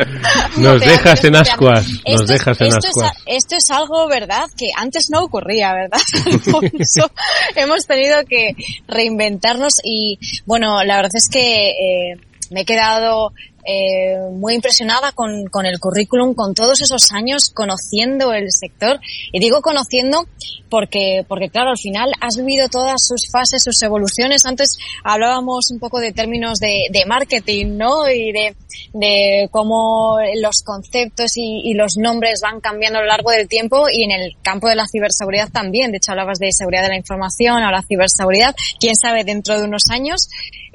nos 0.57 0.79
dejas 0.81 1.23
en 1.23 1.35
ascuas. 1.35 1.85
Nos 2.07 2.27
dejas 2.27 2.61
en 2.61 2.67
esto 2.67 2.87
ascuas. 2.87 3.11
Es, 3.25 3.37
esto 3.37 3.55
es 3.55 3.71
algo, 3.71 4.07
¿verdad? 4.07 4.45
Que 4.55 4.69
antes 4.75 5.09
no 5.09 5.23
ocurría, 5.23 5.73
¿verdad? 5.73 5.99
Alfonso? 6.25 7.11
Hemos 7.55 7.85
tenido 7.85 8.17
que 8.25 8.55
reinventarnos 8.87 9.79
y, 9.83 10.19
bueno, 10.45 10.83
la 10.83 10.97
verdad 10.97 11.15
es 11.15 11.29
que 11.29 11.69
eh, 11.69 12.19
me 12.51 12.61
he 12.61 12.65
quedado 12.65 13.33
eh, 13.69 14.17
muy 14.31 14.55
impresionada 14.55 15.11
con, 15.11 15.47
con, 15.47 15.65
el 15.65 15.77
currículum, 15.77 16.33
con 16.33 16.53
todos 16.53 16.81
esos 16.81 17.11
años 17.11 17.51
conociendo 17.53 18.31
el 18.31 18.49
sector. 18.49 18.99
Y 19.33 19.39
digo 19.39 19.61
conociendo 19.61 20.25
porque, 20.69 21.25
porque 21.27 21.49
claro, 21.49 21.71
al 21.71 21.77
final 21.77 22.11
has 22.21 22.37
vivido 22.37 22.69
todas 22.69 23.05
sus 23.05 23.29
fases, 23.29 23.63
sus 23.63 23.81
evoluciones. 23.81 24.45
Antes 24.45 24.77
hablábamos 25.03 25.69
un 25.71 25.79
poco 25.79 25.99
de 25.99 26.13
términos 26.13 26.59
de, 26.59 26.83
de 26.91 27.05
marketing, 27.05 27.77
¿no? 27.77 28.09
Y 28.09 28.31
de, 28.31 28.55
de 28.93 29.49
cómo 29.51 30.17
los 30.41 30.61
conceptos 30.63 31.33
y, 31.35 31.73
los 31.73 31.97
nombres 31.97 32.39
van 32.41 32.59
cambiando 32.59 32.99
a 32.99 33.01
lo 33.01 33.07
largo 33.07 33.29
del 33.29 33.47
tiempo 33.47 33.85
y 33.91 34.03
en 34.03 34.11
el 34.11 34.35
campo 34.41 34.67
de 34.67 34.75
la 34.75 34.87
ciberseguridad 34.87 35.49
también. 35.49 35.91
De 35.91 35.97
hecho, 35.97 36.11
hablabas 36.11 36.39
de 36.39 36.51
seguridad 36.51 36.83
de 36.83 36.89
la 36.89 36.97
información, 36.97 37.61
ahora 37.61 37.83
ciberseguridad. 37.87 38.55
Quién 38.79 38.95
sabe 38.95 39.23
dentro 39.23 39.59
de 39.59 39.65
unos 39.65 39.83
años. 39.91 40.27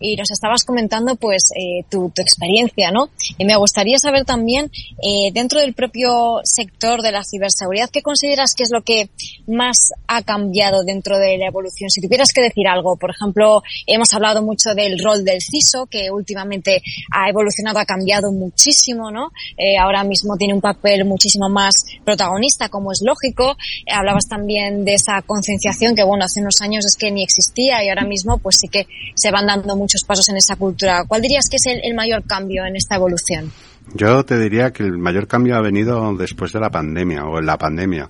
Y 0.05 0.17
nos 0.17 0.31
estabas 0.33 0.65
comentando, 0.65 1.15
pues, 1.15 1.43
eh, 1.55 1.85
tu 1.89 2.13
experiencia, 2.17 2.82
¿no? 2.91 3.11
Y 3.39 3.45
me 3.45 3.57
gustaría 3.57 3.99
saber 3.99 4.25
también, 4.25 4.71
eh, 5.03 5.31
dentro 5.33 5.61
del 5.61 5.75
propio 5.75 6.41
sector 6.45 7.03
de 7.03 7.13
la 7.13 7.23
ciberseguridad, 7.25 7.91
¿qué 7.91 8.03
consideras 8.03 8.55
que 8.55 8.65
es 8.65 8.71
lo 8.73 8.83
que 8.83 9.11
más 9.47 9.91
ha 10.09 10.23
cambiado 10.23 10.83
dentro 10.85 11.19
de 11.19 11.39
la 11.39 11.47
evolución? 11.47 11.91
Si 11.91 12.01
tuvieras 12.01 12.33
que 12.35 12.43
decir 12.43 12.67
algo, 12.67 12.97
por 12.97 13.11
ejemplo, 13.11 13.63
hemos 13.87 14.13
hablado 14.15 14.43
mucho 14.43 14.75
del 14.75 14.99
rol 15.03 15.25
del 15.25 15.41
CISO, 15.41 15.87
que 15.87 16.11
últimamente 16.11 16.83
ha 17.13 17.29
evolucionado, 17.29 17.79
ha 17.79 17.85
cambiado 17.85 18.33
muchísimo, 18.33 19.11
¿no? 19.11 19.31
Eh, 19.57 19.79
ahora 19.79 20.05
mismo 20.05 20.37
tiene 20.37 20.55
un 20.55 20.61
papel 20.61 21.05
muchísimo 21.05 21.49
más 21.49 21.75
protagonista, 22.05 22.69
como 22.69 22.93
es 22.93 23.01
lógico. 23.05 23.57
Eh, 23.87 23.93
hablabas 23.93 24.27
también 24.29 24.85
de 24.85 24.95
esa 24.95 25.23
concienciación 25.23 25.95
que, 25.95 26.05
bueno, 26.05 26.25
hace 26.25 26.41
unos 26.41 26.61
años 26.61 26.85
es 26.85 26.97
que 26.97 27.11
ni 27.11 27.23
existía 27.23 27.85
y 27.85 27.89
ahora 27.89 28.05
mismo, 28.05 28.39
pues 28.39 28.57
sí 28.61 28.69
que 28.69 28.87
se 29.15 29.31
van 29.31 29.47
dando 29.47 29.77
muchos 29.77 30.05
pasos 30.05 30.29
en 30.29 30.37
esa 30.37 30.57
cultura. 30.57 31.05
¿Cuál 31.07 31.23
dirías 31.23 31.49
que 31.49 31.57
es 31.57 31.67
el, 31.67 31.95
mayor 31.95 32.25
cambio 32.27 32.65
en 32.65 32.72
esta 32.77 32.97
evolución? 32.97 33.51
Yo 33.95 34.25
te 34.25 34.39
diría 34.39 34.73
que 34.73 34.85
el 34.85 34.97
mayor 34.97 35.27
cambio 35.27 35.57
ha 35.57 35.61
venido 35.61 36.15
después 36.15 36.53
de 36.53 36.61
la 36.61 36.71
pandemia 36.71 37.25
o 37.25 37.39
en 37.39 37.47
la 37.47 37.59
pandemia. 37.59 38.09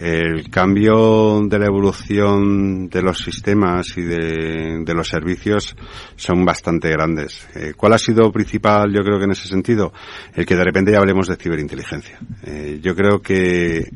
El 0.00 0.48
cambio 0.50 1.42
de 1.46 1.58
la 1.58 1.66
evolución 1.66 2.88
de 2.88 3.02
los 3.02 3.18
sistemas 3.18 3.96
y 3.96 4.02
de, 4.02 4.94
los 4.94 5.08
servicios 5.08 5.76
son 6.16 6.44
bastante 6.44 6.90
grandes. 6.90 7.46
Eh, 7.54 7.74
¿Cuál 7.76 7.92
ha 7.92 7.98
sido 7.98 8.32
principal, 8.32 8.92
yo 8.92 9.02
creo 9.02 9.18
que 9.18 9.24
en 9.24 9.32
ese 9.32 9.46
sentido? 9.46 9.92
El 10.34 10.46
que 10.46 10.56
de 10.56 10.64
repente 10.64 10.90
ya 10.90 10.98
hablemos 10.98 11.28
de 11.28 11.36
ciberinteligencia. 11.36 12.18
Eh, 12.42 12.80
yo 12.82 12.96
creo 12.96 13.20
que, 13.20 13.90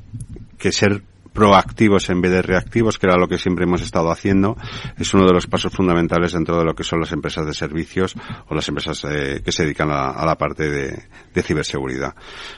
que 0.58 0.72
ser 0.72 1.02
proactivos 1.38 2.10
en 2.10 2.20
vez 2.20 2.32
de 2.32 2.42
reactivos, 2.42 2.98
que 2.98 3.06
era 3.06 3.16
lo 3.16 3.28
que 3.28 3.38
siempre 3.38 3.64
hemos 3.64 3.80
estado 3.80 4.10
haciendo, 4.10 4.56
es 4.98 5.14
uno 5.14 5.24
de 5.24 5.32
los 5.32 5.46
pasos 5.46 5.72
fundamentales 5.72 6.32
dentro 6.32 6.58
de 6.58 6.64
lo 6.64 6.74
que 6.74 6.82
son 6.82 6.98
las 6.98 7.12
empresas 7.12 7.46
de 7.46 7.54
servicios 7.54 8.16
o 8.48 8.56
las 8.56 8.68
empresas 8.68 9.06
eh, 9.08 9.40
que 9.44 9.52
se 9.52 9.62
dedican 9.62 9.88
a, 9.92 10.26
la 10.26 10.34
parte 10.34 10.68
de, 10.68 11.42
ciberseguridad. 11.44 12.16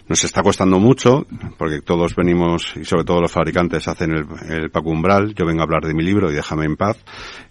Nos 0.08 0.25
está 0.25 0.42
costando 0.42 0.78
mucho, 0.80 1.26
porque 1.58 1.82
todos 1.82 2.16
venimos, 2.16 2.72
y 2.75 2.87
sobre 2.87 3.04
todo 3.04 3.20
los 3.20 3.30
fabricantes, 3.30 3.87
hacen 3.87 4.12
el, 4.12 4.26
el 4.49 4.70
Umbral. 4.82 5.34
Yo 5.34 5.44
vengo 5.44 5.60
a 5.60 5.64
hablar 5.64 5.82
de 5.82 5.92
mi 5.92 6.02
libro 6.02 6.30
y 6.30 6.34
déjame 6.34 6.64
en 6.64 6.76
paz, 6.76 6.96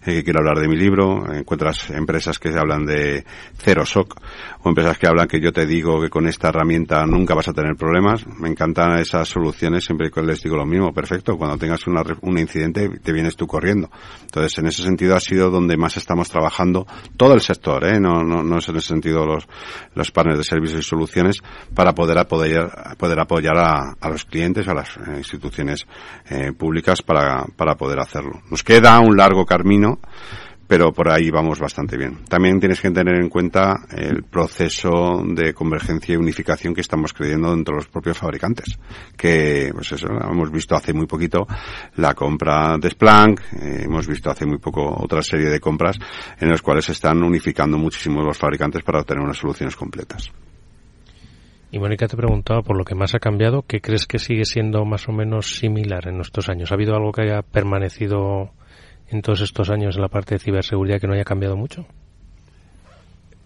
eh, 0.04 0.24
quiero 0.24 0.40
hablar 0.40 0.58
de 0.58 0.66
mi 0.66 0.76
libro. 0.76 1.32
Encuentras 1.32 1.90
empresas 1.90 2.40
que 2.40 2.48
hablan 2.48 2.84
de 2.84 3.24
cero 3.56 3.86
SOC 3.86 4.20
o 4.64 4.68
empresas 4.68 4.98
que 4.98 5.06
hablan 5.06 5.28
que 5.28 5.40
yo 5.40 5.52
te 5.52 5.64
digo 5.64 6.00
que 6.02 6.10
con 6.10 6.26
esta 6.26 6.48
herramienta 6.48 7.06
nunca 7.06 7.34
vas 7.34 7.46
a 7.46 7.52
tener 7.52 7.76
problemas. 7.76 8.26
Me 8.26 8.48
encantan 8.48 8.98
esas 8.98 9.28
soluciones, 9.28 9.84
siempre 9.84 10.10
les 10.24 10.42
digo 10.42 10.56
lo 10.56 10.66
mismo, 10.66 10.92
perfecto 10.92 11.19
cuando 11.22 11.56
tengas 11.56 11.86
una, 11.86 12.02
un 12.22 12.38
incidente 12.38 12.88
te 12.88 13.12
vienes 13.12 13.36
tú 13.36 13.46
corriendo. 13.46 13.90
Entonces, 14.22 14.58
en 14.58 14.66
ese 14.66 14.82
sentido 14.82 15.16
ha 15.16 15.20
sido 15.20 15.50
donde 15.50 15.76
más 15.76 15.96
estamos 15.96 16.28
trabajando 16.28 16.86
todo 17.16 17.34
el 17.34 17.40
sector, 17.40 17.84
¿eh? 17.86 18.00
no, 18.00 18.22
no, 18.22 18.42
no 18.42 18.58
es 18.58 18.68
en 18.68 18.76
ese 18.76 18.88
sentido 18.88 19.24
los, 19.26 19.46
los 19.94 20.10
partners 20.10 20.38
de 20.38 20.44
servicios 20.44 20.80
y 20.80 20.88
soluciones 20.88 21.36
para 21.74 21.94
poder 21.94 22.18
apoyar, 22.18 22.96
poder 22.96 23.20
apoyar 23.20 23.56
a, 23.56 23.94
a 24.00 24.08
los 24.08 24.24
clientes, 24.24 24.68
a 24.68 24.74
las 24.74 24.96
eh, 24.96 25.18
instituciones 25.18 25.86
eh, 26.28 26.52
públicas 26.52 27.02
para, 27.02 27.44
para 27.56 27.74
poder 27.74 28.00
hacerlo. 28.00 28.40
Nos 28.50 28.62
queda 28.62 29.00
un 29.00 29.16
largo 29.16 29.44
camino 29.46 29.98
pero 30.70 30.92
por 30.92 31.10
ahí 31.10 31.30
vamos 31.30 31.58
bastante 31.58 31.96
bien. 31.96 32.18
También 32.28 32.60
tienes 32.60 32.80
que 32.80 32.92
tener 32.92 33.16
en 33.16 33.28
cuenta 33.28 33.88
el 33.90 34.22
proceso 34.22 35.20
de 35.26 35.52
convergencia 35.52 36.12
y 36.12 36.16
unificación 36.16 36.74
que 36.74 36.80
estamos 36.80 37.12
creyendo 37.12 37.50
dentro 37.50 37.74
de 37.74 37.78
los 37.78 37.88
propios 37.88 38.16
fabricantes, 38.16 38.78
que 39.16 39.72
pues 39.74 39.90
eso, 39.90 40.06
hemos 40.06 40.52
visto 40.52 40.76
hace 40.76 40.92
muy 40.92 41.08
poquito 41.08 41.44
la 41.96 42.14
compra 42.14 42.78
de 42.78 42.88
Splunk, 42.88 43.40
eh, 43.60 43.82
hemos 43.82 44.06
visto 44.06 44.30
hace 44.30 44.46
muy 44.46 44.58
poco 44.58 44.94
otra 45.02 45.22
serie 45.22 45.48
de 45.48 45.58
compras 45.58 45.98
en 46.38 46.48
las 46.48 46.62
cuales 46.62 46.84
se 46.84 46.92
están 46.92 47.20
unificando 47.20 47.76
muchísimo 47.76 48.22
los 48.22 48.38
fabricantes 48.38 48.84
para 48.84 49.00
obtener 49.00 49.24
unas 49.24 49.38
soluciones 49.38 49.74
completas. 49.74 50.30
Y 51.72 51.80
Mónica 51.80 52.06
te 52.06 52.16
preguntaba 52.16 52.62
por 52.62 52.76
lo 52.76 52.84
que 52.84 52.94
más 52.94 53.16
ha 53.16 53.18
cambiado, 53.18 53.64
¿qué 53.66 53.80
crees 53.80 54.06
que 54.06 54.20
sigue 54.20 54.44
siendo 54.44 54.84
más 54.84 55.08
o 55.08 55.12
menos 55.12 55.56
similar 55.56 56.06
en 56.06 56.20
estos 56.20 56.48
años? 56.48 56.70
¿Ha 56.70 56.74
habido 56.76 56.94
algo 56.94 57.10
que 57.10 57.22
haya 57.22 57.42
permanecido 57.42 58.52
en 59.10 59.22
todos 59.22 59.40
estos 59.40 59.70
años 59.70 59.96
en 59.96 60.02
la 60.02 60.08
parte 60.08 60.34
de 60.34 60.38
ciberseguridad 60.38 61.00
que 61.00 61.06
no 61.06 61.14
haya 61.14 61.24
cambiado 61.24 61.56
mucho? 61.56 61.86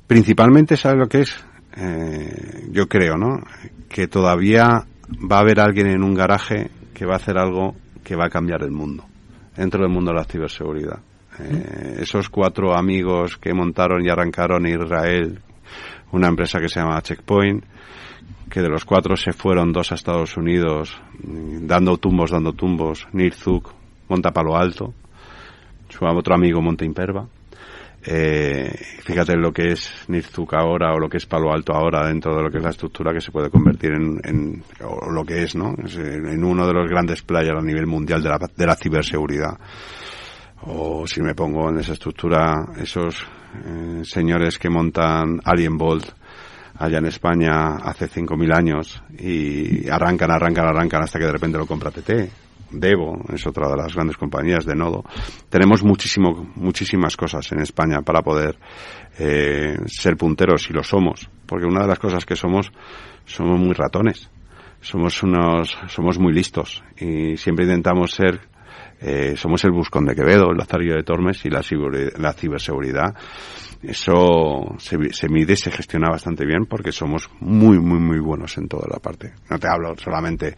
Principalmente, 0.06 0.76
¿sabes 0.76 0.98
lo 0.98 1.08
que 1.08 1.22
es? 1.22 1.44
Eh, 1.76 2.68
yo 2.70 2.86
creo, 2.88 3.16
¿no? 3.16 3.42
Que 3.88 4.06
todavía 4.06 4.86
va 5.30 5.36
a 5.36 5.40
haber 5.40 5.60
alguien 5.60 5.86
en 5.88 6.02
un 6.02 6.14
garaje 6.14 6.70
que 6.92 7.06
va 7.06 7.14
a 7.14 7.16
hacer 7.16 7.38
algo 7.38 7.74
que 8.04 8.14
va 8.14 8.26
a 8.26 8.30
cambiar 8.30 8.62
el 8.62 8.70
mundo, 8.70 9.04
dentro 9.56 9.80
del 9.82 9.90
mundo 9.90 10.12
de 10.12 10.18
la 10.18 10.24
ciberseguridad. 10.24 10.98
Eh, 11.40 11.96
esos 12.00 12.28
cuatro 12.28 12.76
amigos 12.76 13.38
que 13.38 13.52
montaron 13.54 14.04
y 14.04 14.08
arrancaron 14.08 14.66
Israel, 14.66 15.40
una 16.12 16.28
empresa 16.28 16.60
que 16.60 16.68
se 16.68 16.80
llama 16.80 17.02
Checkpoint, 17.02 17.64
que 18.50 18.60
de 18.60 18.68
los 18.68 18.84
cuatro 18.84 19.16
se 19.16 19.32
fueron 19.32 19.72
dos 19.72 19.90
a 19.90 19.96
Estados 19.96 20.36
Unidos, 20.36 20.96
dando 21.18 21.96
tumbos, 21.96 22.30
dando 22.30 22.52
tumbos, 22.52 23.08
Nirzuk, 23.12 23.72
monta 24.08 24.30
Palo 24.30 24.56
Alto, 24.56 24.94
su 25.94 26.04
otro 26.04 26.34
amigo 26.34 26.60
monta 26.60 26.84
Imperva. 26.84 27.26
Eh, 28.06 28.70
fíjate 29.02 29.34
lo 29.34 29.50
que 29.50 29.72
es 29.72 29.90
Nirzuk 30.08 30.52
ahora 30.52 30.92
o 30.92 30.98
lo 30.98 31.08
que 31.08 31.16
es 31.16 31.24
Palo 31.24 31.50
Alto 31.50 31.72
ahora 31.72 32.06
dentro 32.06 32.36
de 32.36 32.42
lo 32.42 32.50
que 32.50 32.58
es 32.58 32.64
la 32.64 32.70
estructura 32.70 33.14
que 33.14 33.20
se 33.20 33.32
puede 33.32 33.48
convertir 33.48 33.92
en, 33.92 34.20
en 34.22 34.62
o 34.84 35.10
lo 35.10 35.24
que 35.24 35.42
es, 35.42 35.54
¿no? 35.54 35.74
Es 35.82 35.96
en 35.96 36.44
uno 36.44 36.66
de 36.66 36.74
los 36.74 36.86
grandes 36.88 37.22
players 37.22 37.58
a 37.58 37.64
nivel 37.64 37.86
mundial 37.86 38.22
de 38.22 38.28
la, 38.28 38.38
de 38.54 38.66
la 38.66 38.76
ciberseguridad. 38.76 39.56
O 40.66 41.06
si 41.06 41.22
me 41.22 41.34
pongo 41.34 41.70
en 41.70 41.78
esa 41.78 41.94
estructura, 41.94 42.66
esos 42.76 43.26
eh, 43.64 44.02
señores 44.04 44.58
que 44.58 44.68
montan 44.68 45.40
Alien 45.44 45.78
Bolt 45.78 46.06
allá 46.76 46.98
en 46.98 47.06
España 47.06 47.76
hace 47.76 48.08
5.000 48.08 48.54
años 48.54 49.02
y 49.18 49.88
arrancan, 49.88 50.30
arrancan, 50.30 50.66
arrancan 50.66 51.04
hasta 51.04 51.18
que 51.18 51.26
de 51.26 51.32
repente 51.32 51.56
lo 51.56 51.66
compra 51.66 51.90
TT 51.90 52.43
Devo 52.70 53.20
es 53.32 53.46
otra 53.46 53.68
de 53.68 53.76
las 53.76 53.94
grandes 53.94 54.16
compañías 54.16 54.64
de 54.64 54.74
Nodo. 54.74 55.04
Tenemos 55.48 55.82
muchísimo, 55.82 56.52
muchísimas 56.56 57.16
cosas 57.16 57.50
en 57.52 57.60
España 57.60 58.02
para 58.02 58.22
poder 58.22 58.58
eh, 59.18 59.76
ser 59.86 60.16
punteros 60.16 60.68
y 60.70 60.72
lo 60.72 60.82
somos, 60.82 61.28
porque 61.46 61.66
una 61.66 61.82
de 61.82 61.88
las 61.88 61.98
cosas 61.98 62.24
que 62.24 62.36
somos 62.36 62.72
somos 63.24 63.58
muy 63.58 63.72
ratones, 63.72 64.30
somos 64.80 65.22
unos, 65.22 65.76
somos 65.88 66.18
muy 66.18 66.32
listos 66.32 66.82
y 66.96 67.36
siempre 67.36 67.64
intentamos 67.64 68.12
ser 68.12 68.53
eh, 69.04 69.34
somos 69.36 69.62
el 69.64 69.72
Buscón 69.72 70.06
de 70.06 70.14
Quevedo, 70.14 70.50
el 70.50 70.56
Lazarillo 70.56 70.94
de 70.94 71.02
Tormes 71.02 71.44
y 71.44 71.50
la, 71.50 71.62
la 72.16 72.32
ciberseguridad 72.32 73.14
eso 73.86 74.74
se, 74.78 75.28
mide 75.28 75.52
y 75.52 75.56
se 75.56 75.70
gestiona 75.70 76.08
bastante 76.08 76.46
bien 76.46 76.66
porque 76.66 76.90
somos 76.90 77.28
muy, 77.40 77.78
muy, 77.78 77.98
muy 77.98 78.18
buenos 78.18 78.56
en 78.56 78.68
toda 78.68 78.86
la 78.90 78.98
parte. 78.98 79.34
No 79.50 79.58
te 79.58 79.68
hablo 79.68 79.94
solamente 79.96 80.56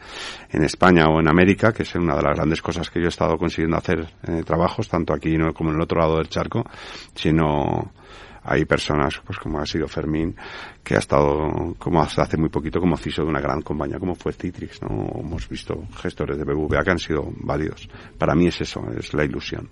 en 0.50 0.62
España 0.62 1.06
o 1.06 1.20
en 1.20 1.28
América, 1.28 1.72
que 1.72 1.82
es 1.82 1.94
una 1.96 2.16
de 2.16 2.22
las 2.22 2.36
grandes 2.36 2.62
cosas 2.62 2.88
que 2.88 3.00
yo 3.00 3.06
he 3.06 3.08
estado 3.08 3.36
consiguiendo 3.36 3.76
hacer 3.76 4.06
en 4.22 4.44
trabajos, 4.44 4.88
tanto 4.88 5.12
aquí 5.12 5.36
como 5.54 5.70
en 5.70 5.76
el 5.76 5.82
otro 5.82 6.00
lado 6.00 6.18
del 6.18 6.28
charco, 6.28 6.64
sino 7.14 7.92
hay 8.46 8.64
personas, 8.64 9.20
pues 9.24 9.38
como 9.38 9.58
ha 9.58 9.66
sido 9.66 9.88
Fermín, 9.88 10.36
que 10.82 10.94
ha 10.94 10.98
estado, 10.98 11.74
como 11.78 12.00
hasta 12.00 12.22
hace 12.22 12.36
muy 12.36 12.48
poquito, 12.48 12.80
como 12.80 12.96
CISO 12.96 13.22
de 13.22 13.28
una 13.28 13.40
gran 13.40 13.62
compañía 13.62 13.98
como 13.98 14.14
fue 14.14 14.32
Citrix, 14.32 14.82
¿no? 14.82 15.06
Hemos 15.18 15.48
visto 15.48 15.82
gestores 15.96 16.38
de 16.38 16.44
BBVA 16.44 16.84
que 16.84 16.90
han 16.90 16.98
sido 16.98 17.32
válidos. 17.38 17.88
Para 18.18 18.34
mí 18.34 18.46
es 18.46 18.60
eso, 18.60 18.82
es 18.96 19.12
la 19.14 19.24
ilusión. 19.24 19.68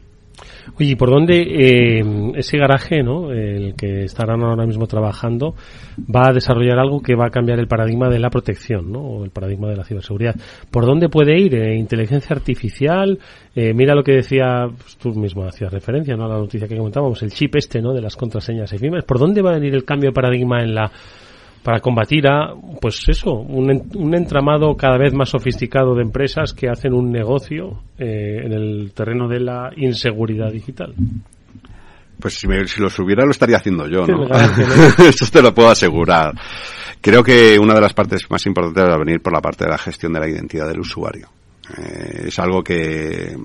Oye, 0.79 0.91
¿y 0.91 0.97
por 0.97 1.11
dónde 1.11 1.41
eh, 1.41 2.33
ese 2.37 2.59
garaje, 2.59 3.03
¿no? 3.03 3.31
el 3.31 3.75
que 3.75 4.05
estarán 4.05 4.43
ahora 4.43 4.67
mismo 4.67 4.87
trabajando, 4.87 5.55
va 5.99 6.31
a 6.31 6.33
desarrollar 6.33 6.79
algo 6.79 7.01
que 7.01 7.15
va 7.15 7.27
a 7.27 7.31
cambiar 7.31 7.59
el 7.59 7.69
paradigma 7.69 8.09
de 8.09 8.19
la 8.19 8.31
protección, 8.31 8.91
¿no? 8.91 9.01
o 9.01 9.25
el 9.25 9.31
paradigma 9.31 9.69
de 9.69 9.77
la 9.77 9.85
ciberseguridad? 9.85 10.35
¿Por 10.71 10.87
dónde 10.87 11.09
puede 11.09 11.39
ir? 11.39 11.55
Eh, 11.55 11.77
¿Inteligencia 11.77 12.35
artificial? 12.35 13.19
Eh, 13.55 13.73
mira 13.75 13.95
lo 13.95 14.03
que 14.03 14.13
decía, 14.13 14.67
pues, 14.67 14.97
tú 14.97 15.15
mismo 15.15 15.45
hacías 15.45 15.73
referencia 15.73 16.17
¿no? 16.17 16.25
a 16.25 16.29
la 16.29 16.39
noticia 16.39 16.67
que 16.67 16.77
comentábamos, 16.77 17.23
el 17.23 17.31
chip 17.31 17.55
este 17.57 17.81
¿no? 17.81 17.93
de 17.93 18.01
las 18.01 18.17
contraseñas 18.17 18.73
efímeras. 18.73 19.05
¿Por 19.05 19.19
dónde 19.19 19.43
va 19.43 19.51
a 19.51 19.55
venir 19.55 19.75
el 19.75 19.85
cambio 19.85 20.11
de 20.11 20.15
paradigma 20.15 20.63
en 20.63 20.75
la 20.75 20.91
para 21.65 21.81
combatir 21.81 22.29
a, 22.29 22.55
pues 22.79 23.03
eso, 23.09 23.33
un, 23.33 23.91
un, 23.95 24.15
entramado 24.15 24.77
cada 24.77 24.99
vez 24.99 25.15
más 25.15 25.31
sofisticado 25.31 25.95
de 25.95 26.03
empresas 26.03 26.53
que 26.53 26.69
hacen 26.69 26.93
un 26.93 27.11
negocio 27.11 27.81
eh, 27.99 28.43
en 28.45 28.53
el 28.53 28.93
terreno 28.93 29.29
de 29.29 29.41
la 29.41 29.71
inseguridad 29.75 30.53
digital. 30.53 30.95
Pues 32.21 32.35
si, 32.35 32.47
me, 32.47 32.67
si 32.67 32.83
los 32.83 32.99
hubiera 32.99 33.25
lo 33.25 33.31
estaría 33.31 33.57
haciendo 33.57 33.89
yo, 33.89 34.07
¿no? 34.07 34.27
Eso 35.09 35.25
te 35.33 35.41
lo 35.41 35.55
puedo 35.55 35.71
asegurar. 35.71 36.35
Creo 37.01 37.25
que 37.25 37.59
una 37.59 37.73
de 37.73 37.81
las 37.81 37.95
partes 37.95 38.21
más 38.29 38.45
importantes 38.45 38.85
va 38.85 38.97
a 38.97 38.99
venir 38.99 39.23
por 39.23 39.33
la 39.33 39.41
parte 39.41 39.65
de 39.65 39.71
la 39.71 39.79
gestión 39.79 40.13
de 40.13 40.21
la 40.21 40.29
identidad 40.29 40.69
del 40.69 40.81
usuario. 40.81 41.29
Eh, 41.77 42.25
es 42.29 42.39
algo 42.39 42.63
que, 42.63 43.37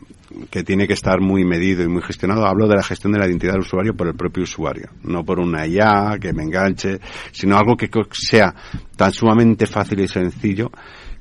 que 0.49 0.63
tiene 0.63 0.87
que 0.87 0.93
estar 0.93 1.21
muy 1.21 1.43
medido 1.43 1.83
y 1.83 1.87
muy 1.87 2.01
gestionado. 2.01 2.45
Hablo 2.45 2.67
de 2.67 2.75
la 2.75 2.83
gestión 2.83 3.13
de 3.13 3.19
la 3.19 3.27
identidad 3.27 3.53
del 3.53 3.61
usuario 3.61 3.95
por 3.95 4.07
el 4.07 4.15
propio 4.15 4.43
usuario, 4.43 4.89
no 5.03 5.23
por 5.23 5.39
una 5.39 5.65
IA 5.65 6.17
que 6.19 6.33
me 6.33 6.43
enganche, 6.43 6.99
sino 7.31 7.57
algo 7.57 7.75
que 7.75 7.89
sea 8.11 8.53
tan 8.95 9.11
sumamente 9.11 9.65
fácil 9.65 10.01
y 10.01 10.07
sencillo 10.07 10.71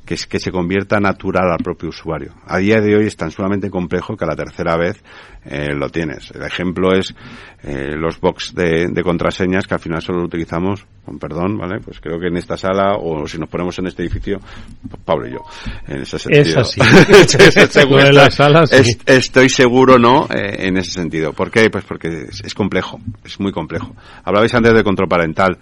que, 0.08 0.14
es, 0.14 0.26
que 0.26 0.40
se 0.40 0.50
convierta 0.50 0.98
natural 1.00 1.52
al 1.52 1.58
propio 1.58 1.90
usuario. 1.90 2.32
A 2.46 2.56
día 2.56 2.80
de 2.80 2.96
hoy 2.96 3.06
es 3.06 3.14
tan 3.14 3.30
sumamente 3.30 3.68
complejo 3.68 4.16
que 4.16 4.24
a 4.24 4.28
la 4.28 4.34
tercera 4.34 4.74
vez 4.78 5.04
eh, 5.44 5.74
lo 5.74 5.90
tienes. 5.90 6.30
El 6.30 6.44
ejemplo 6.44 6.94
es 6.94 7.14
eh, 7.62 7.94
los 7.94 8.18
box 8.18 8.54
de, 8.54 8.88
de, 8.90 9.02
contraseñas 9.02 9.66
que 9.66 9.74
al 9.74 9.80
final 9.80 10.00
solo 10.00 10.20
lo 10.20 10.24
utilizamos, 10.24 10.86
con 11.04 11.18
perdón, 11.18 11.58
¿vale? 11.58 11.80
Pues 11.80 12.00
creo 12.00 12.18
que 12.18 12.28
en 12.28 12.38
esta 12.38 12.56
sala 12.56 12.94
o 12.98 13.28
si 13.28 13.36
nos 13.36 13.50
ponemos 13.50 13.78
en 13.80 13.88
este 13.88 14.02
edificio, 14.02 14.40
pues 14.88 15.02
Pablo 15.04 15.28
y 15.28 15.32
yo, 15.32 15.40
en 15.86 16.00
ese 16.00 16.18
sentido. 16.18 16.42
Es 16.42 16.56
así. 16.56 16.80
en 17.98 18.14
la 18.14 18.30
sala, 18.30 18.66
sí. 18.66 18.96
estoy 19.04 19.50
seguro, 19.50 19.98
¿no? 19.98 20.26
Eh, 20.34 20.68
en 20.68 20.78
ese 20.78 20.92
sentido. 20.92 21.34
¿Por 21.34 21.50
qué? 21.50 21.68
Pues 21.68 21.84
porque 21.84 22.08
es, 22.30 22.40
es 22.42 22.54
complejo, 22.54 22.98
es 23.26 23.38
muy 23.40 23.52
complejo. 23.52 23.94
Hablabais 24.24 24.54
antes 24.54 24.72
de 24.72 24.82
control 24.82 25.08
parental 25.08 25.58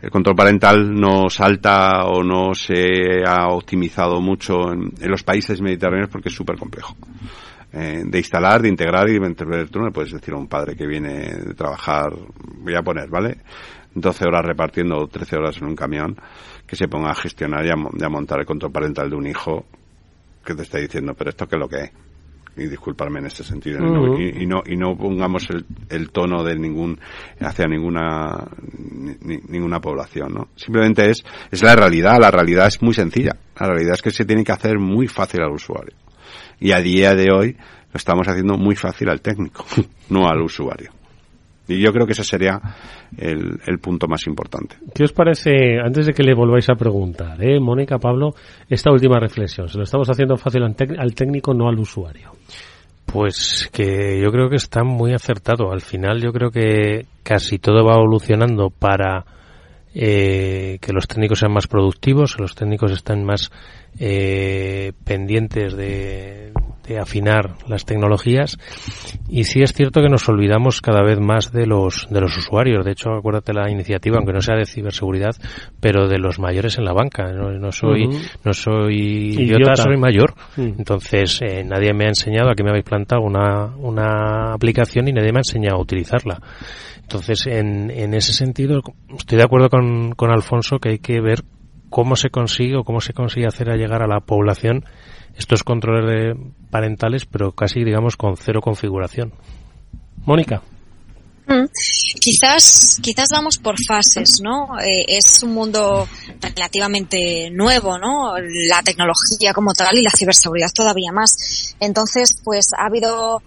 el 0.00 0.10
control 0.10 0.36
parental 0.36 0.94
no 0.94 1.28
salta 1.28 2.04
o 2.04 2.22
no 2.22 2.54
se 2.54 3.24
ha 3.26 3.48
optimizado 3.48 4.20
mucho 4.20 4.72
en, 4.72 4.92
los 5.00 5.24
países 5.24 5.60
mediterráneos 5.60 6.08
porque 6.08 6.28
es 6.28 6.34
súper 6.34 6.56
complejo. 6.56 6.96
Eh, 7.72 8.02
de 8.06 8.18
instalar, 8.18 8.62
de 8.62 8.68
integrar 8.68 9.08
y 9.08 9.14
de 9.14 9.20
mantener. 9.20 9.68
Tú 9.68 9.80
no 9.80 9.86
le 9.86 9.92
puedes 9.92 10.12
decir 10.12 10.32
a 10.34 10.38
un 10.38 10.46
padre 10.46 10.76
que 10.76 10.86
viene 10.86 11.34
de 11.34 11.54
trabajar, 11.54 12.10
voy 12.58 12.74
a 12.74 12.82
poner, 12.82 13.08
¿vale? 13.08 13.38
12 13.94 14.24
horas 14.24 14.44
repartiendo 14.44 15.06
13 15.06 15.36
horas 15.36 15.56
en 15.58 15.66
un 15.66 15.74
camión, 15.74 16.16
que 16.66 16.76
se 16.76 16.88
ponga 16.88 17.10
a 17.10 17.14
gestionar 17.14 17.66
y 17.66 17.70
a, 17.70 17.74
a 17.74 18.08
montar 18.08 18.38
el 18.40 18.46
control 18.46 18.72
parental 18.72 19.10
de 19.10 19.16
un 19.16 19.26
hijo 19.26 19.66
que 20.44 20.54
te 20.54 20.62
está 20.62 20.78
diciendo, 20.78 21.14
pero 21.14 21.30
esto 21.30 21.46
qué 21.46 21.56
es 21.56 21.60
lo 21.60 21.68
que 21.68 21.82
es 21.82 21.92
y 22.58 22.68
disculparme 22.68 23.20
en 23.20 23.26
este 23.26 23.44
sentido, 23.44 23.78
y, 24.18 24.46
no, 24.46 24.62
y, 24.66 24.76
no, 24.76 24.96
pongamos 24.96 25.48
el, 25.50 25.64
el, 25.88 26.10
tono 26.10 26.42
de 26.42 26.56
ningún, 26.56 26.98
hacia 27.40 27.66
ninguna, 27.66 28.48
ninguna 29.48 29.80
población, 29.80 30.34
¿no? 30.34 30.48
Simplemente 30.56 31.10
es, 31.10 31.24
es 31.50 31.62
la 31.62 31.76
realidad, 31.76 32.18
la 32.20 32.30
realidad 32.30 32.66
es 32.66 32.82
muy 32.82 32.94
sencilla, 32.94 33.36
la 33.58 33.66
realidad 33.68 33.94
es 33.94 34.02
que 34.02 34.10
se 34.10 34.24
tiene 34.24 34.44
que 34.44 34.52
hacer 34.52 34.78
muy 34.78 35.06
fácil 35.06 35.42
al 35.42 35.52
usuario. 35.52 35.94
Y 36.60 36.72
a 36.72 36.80
día 36.80 37.14
de 37.14 37.30
hoy 37.30 37.56
lo 37.92 37.96
estamos 37.96 38.26
haciendo 38.28 38.56
muy 38.56 38.76
fácil 38.76 39.08
al 39.08 39.20
técnico, 39.20 39.64
no 40.10 40.28
al 40.28 40.42
usuario. 40.42 40.97
Y 41.68 41.80
yo 41.82 41.92
creo 41.92 42.06
que 42.06 42.12
ese 42.12 42.24
sería 42.24 42.58
el, 43.16 43.60
el, 43.66 43.78
punto 43.78 44.08
más 44.08 44.26
importante. 44.26 44.76
¿Qué 44.94 45.04
os 45.04 45.12
parece, 45.12 45.78
antes 45.84 46.06
de 46.06 46.14
que 46.14 46.22
le 46.22 46.34
volváis 46.34 46.68
a 46.70 46.74
preguntar, 46.74 47.42
eh, 47.44 47.60
Mónica, 47.60 47.98
Pablo, 47.98 48.34
esta 48.68 48.90
última 48.90 49.20
reflexión? 49.20 49.68
¿Se 49.68 49.76
lo 49.76 49.84
estamos 49.84 50.08
haciendo 50.08 50.36
fácil 50.38 50.62
al, 50.62 51.14
técnico, 51.14 51.52
no 51.52 51.68
al 51.68 51.78
usuario? 51.78 52.32
Pues 53.04 53.68
que 53.70 54.18
yo 54.20 54.30
creo 54.30 54.48
que 54.48 54.56
está 54.56 54.82
muy 54.82 55.12
acertado. 55.12 55.70
Al 55.70 55.82
final 55.82 56.22
yo 56.22 56.32
creo 56.32 56.50
que 56.50 57.06
casi 57.22 57.58
todo 57.58 57.84
va 57.84 57.96
evolucionando 57.96 58.70
para 58.70 59.26
eh, 59.94 60.78
que 60.80 60.92
los 60.94 61.06
técnicos 61.06 61.38
sean 61.38 61.52
más 61.52 61.66
productivos, 61.66 62.34
que 62.34 62.42
los 62.42 62.54
técnicos 62.54 62.92
estén 62.92 63.24
más 63.24 63.50
eh, 63.98 64.92
pendientes 65.04 65.76
de, 65.76 66.52
de 66.88 66.98
afinar 66.98 67.54
las 67.68 67.84
tecnologías. 67.84 68.58
Y 69.28 69.44
sí 69.44 69.60
es 69.62 69.72
cierto 69.72 70.00
que 70.00 70.08
nos 70.08 70.28
olvidamos 70.28 70.80
cada 70.80 71.02
vez 71.02 71.20
más 71.20 71.52
de 71.52 71.66
los 71.66 72.06
de 72.10 72.20
los 72.20 72.36
usuarios. 72.36 72.84
De 72.84 72.92
hecho 72.92 73.10
acuérdate 73.10 73.52
la 73.52 73.70
iniciativa 73.70 74.16
aunque 74.16 74.32
no 74.32 74.40
sea 74.40 74.56
de 74.56 74.66
ciberseguridad 74.66 75.36
pero 75.80 76.08
de 76.08 76.18
los 76.18 76.38
mayores 76.38 76.78
en 76.78 76.84
la 76.84 76.92
banca. 76.92 77.32
No, 77.32 77.72
soy 77.72 78.08
no 78.44 78.52
soy 78.52 79.34
idiota, 79.38 79.76
soy 79.76 79.96
mayor. 79.96 80.34
Entonces 80.56 81.40
eh, 81.42 81.64
nadie 81.64 81.92
me 81.92 82.06
ha 82.06 82.08
enseñado 82.08 82.50
aquí 82.50 82.62
me 82.62 82.70
habéis 82.70 82.84
plantado 82.84 83.22
una 83.22 83.76
una 83.76 84.54
aplicación 84.54 85.08
y 85.08 85.12
nadie 85.12 85.32
me 85.32 85.38
ha 85.38 85.46
enseñado 85.46 85.76
a 85.76 85.82
utilizarla. 85.82 86.40
Entonces 87.02 87.46
en, 87.46 87.90
en 87.90 88.14
ese 88.14 88.32
sentido 88.32 88.82
estoy 89.16 89.38
de 89.38 89.44
acuerdo 89.44 89.68
con, 89.68 90.12
con 90.12 90.30
Alfonso 90.30 90.78
que 90.78 90.90
hay 90.90 90.98
que 90.98 91.20
ver 91.20 91.42
cómo 91.90 92.16
se 92.16 92.30
consigue 92.30 92.76
o 92.76 92.84
cómo 92.84 93.00
se 93.00 93.12
consigue 93.12 93.46
hacer 93.46 93.70
a 93.70 93.76
llegar 93.76 94.02
a 94.02 94.06
la 94.06 94.20
población 94.20 94.84
estos 95.38 95.62
controles 95.62 96.36
parentales, 96.70 97.24
pero 97.24 97.52
casi, 97.52 97.84
digamos, 97.84 98.16
con 98.16 98.36
cero 98.36 98.60
configuración. 98.60 99.32
Mónica. 100.26 100.62
Quizás, 102.20 102.98
quizás 103.02 103.28
vamos 103.32 103.58
por 103.58 103.76
fases, 103.86 104.40
¿no? 104.42 104.78
Eh, 104.80 105.04
es 105.08 105.42
un 105.42 105.54
mundo 105.54 106.06
relativamente 106.40 107.50
nuevo, 107.50 107.98
¿no? 107.98 108.34
La 108.68 108.82
tecnología 108.82 109.52
como 109.54 109.72
tal 109.72 109.96
y 109.96 110.02
la 110.02 110.10
ciberseguridad 110.16 110.70
todavía 110.74 111.12
más. 111.12 111.74
Entonces, 111.80 112.36
pues 112.44 112.66
ha 112.76 112.86
habido 112.86 113.42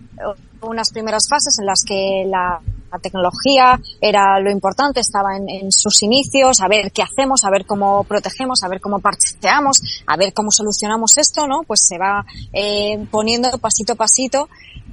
unas 0.61 0.89
primeras 0.91 1.27
fases 1.29 1.59
en 1.59 1.65
las 1.65 1.83
que 1.85 2.23
la 2.27 2.59
tecnología 2.99 3.79
era 3.99 4.39
lo 4.39 4.51
importante, 4.51 4.99
estaba 4.99 5.37
en, 5.37 5.71
sus 5.71 6.03
inicios, 6.03 6.61
a 6.61 6.67
ver 6.67 6.91
qué 6.91 7.03
hacemos, 7.03 7.43
a 7.43 7.49
ver 7.49 7.65
cómo 7.65 8.03
protegemos, 8.03 8.63
a 8.63 8.67
ver 8.67 8.81
cómo 8.81 8.99
parcheamos, 8.99 10.03
a 10.05 10.17
ver 10.17 10.33
cómo 10.33 10.51
solucionamos 10.51 11.17
esto, 11.17 11.47
¿no? 11.47 11.63
Pues 11.63 11.81
se 11.87 11.97
va 11.97 12.25
eh, 12.53 13.05
poniendo 13.09 13.57
pasito 13.59 13.93
a 13.93 13.95
pasito, 13.95 14.49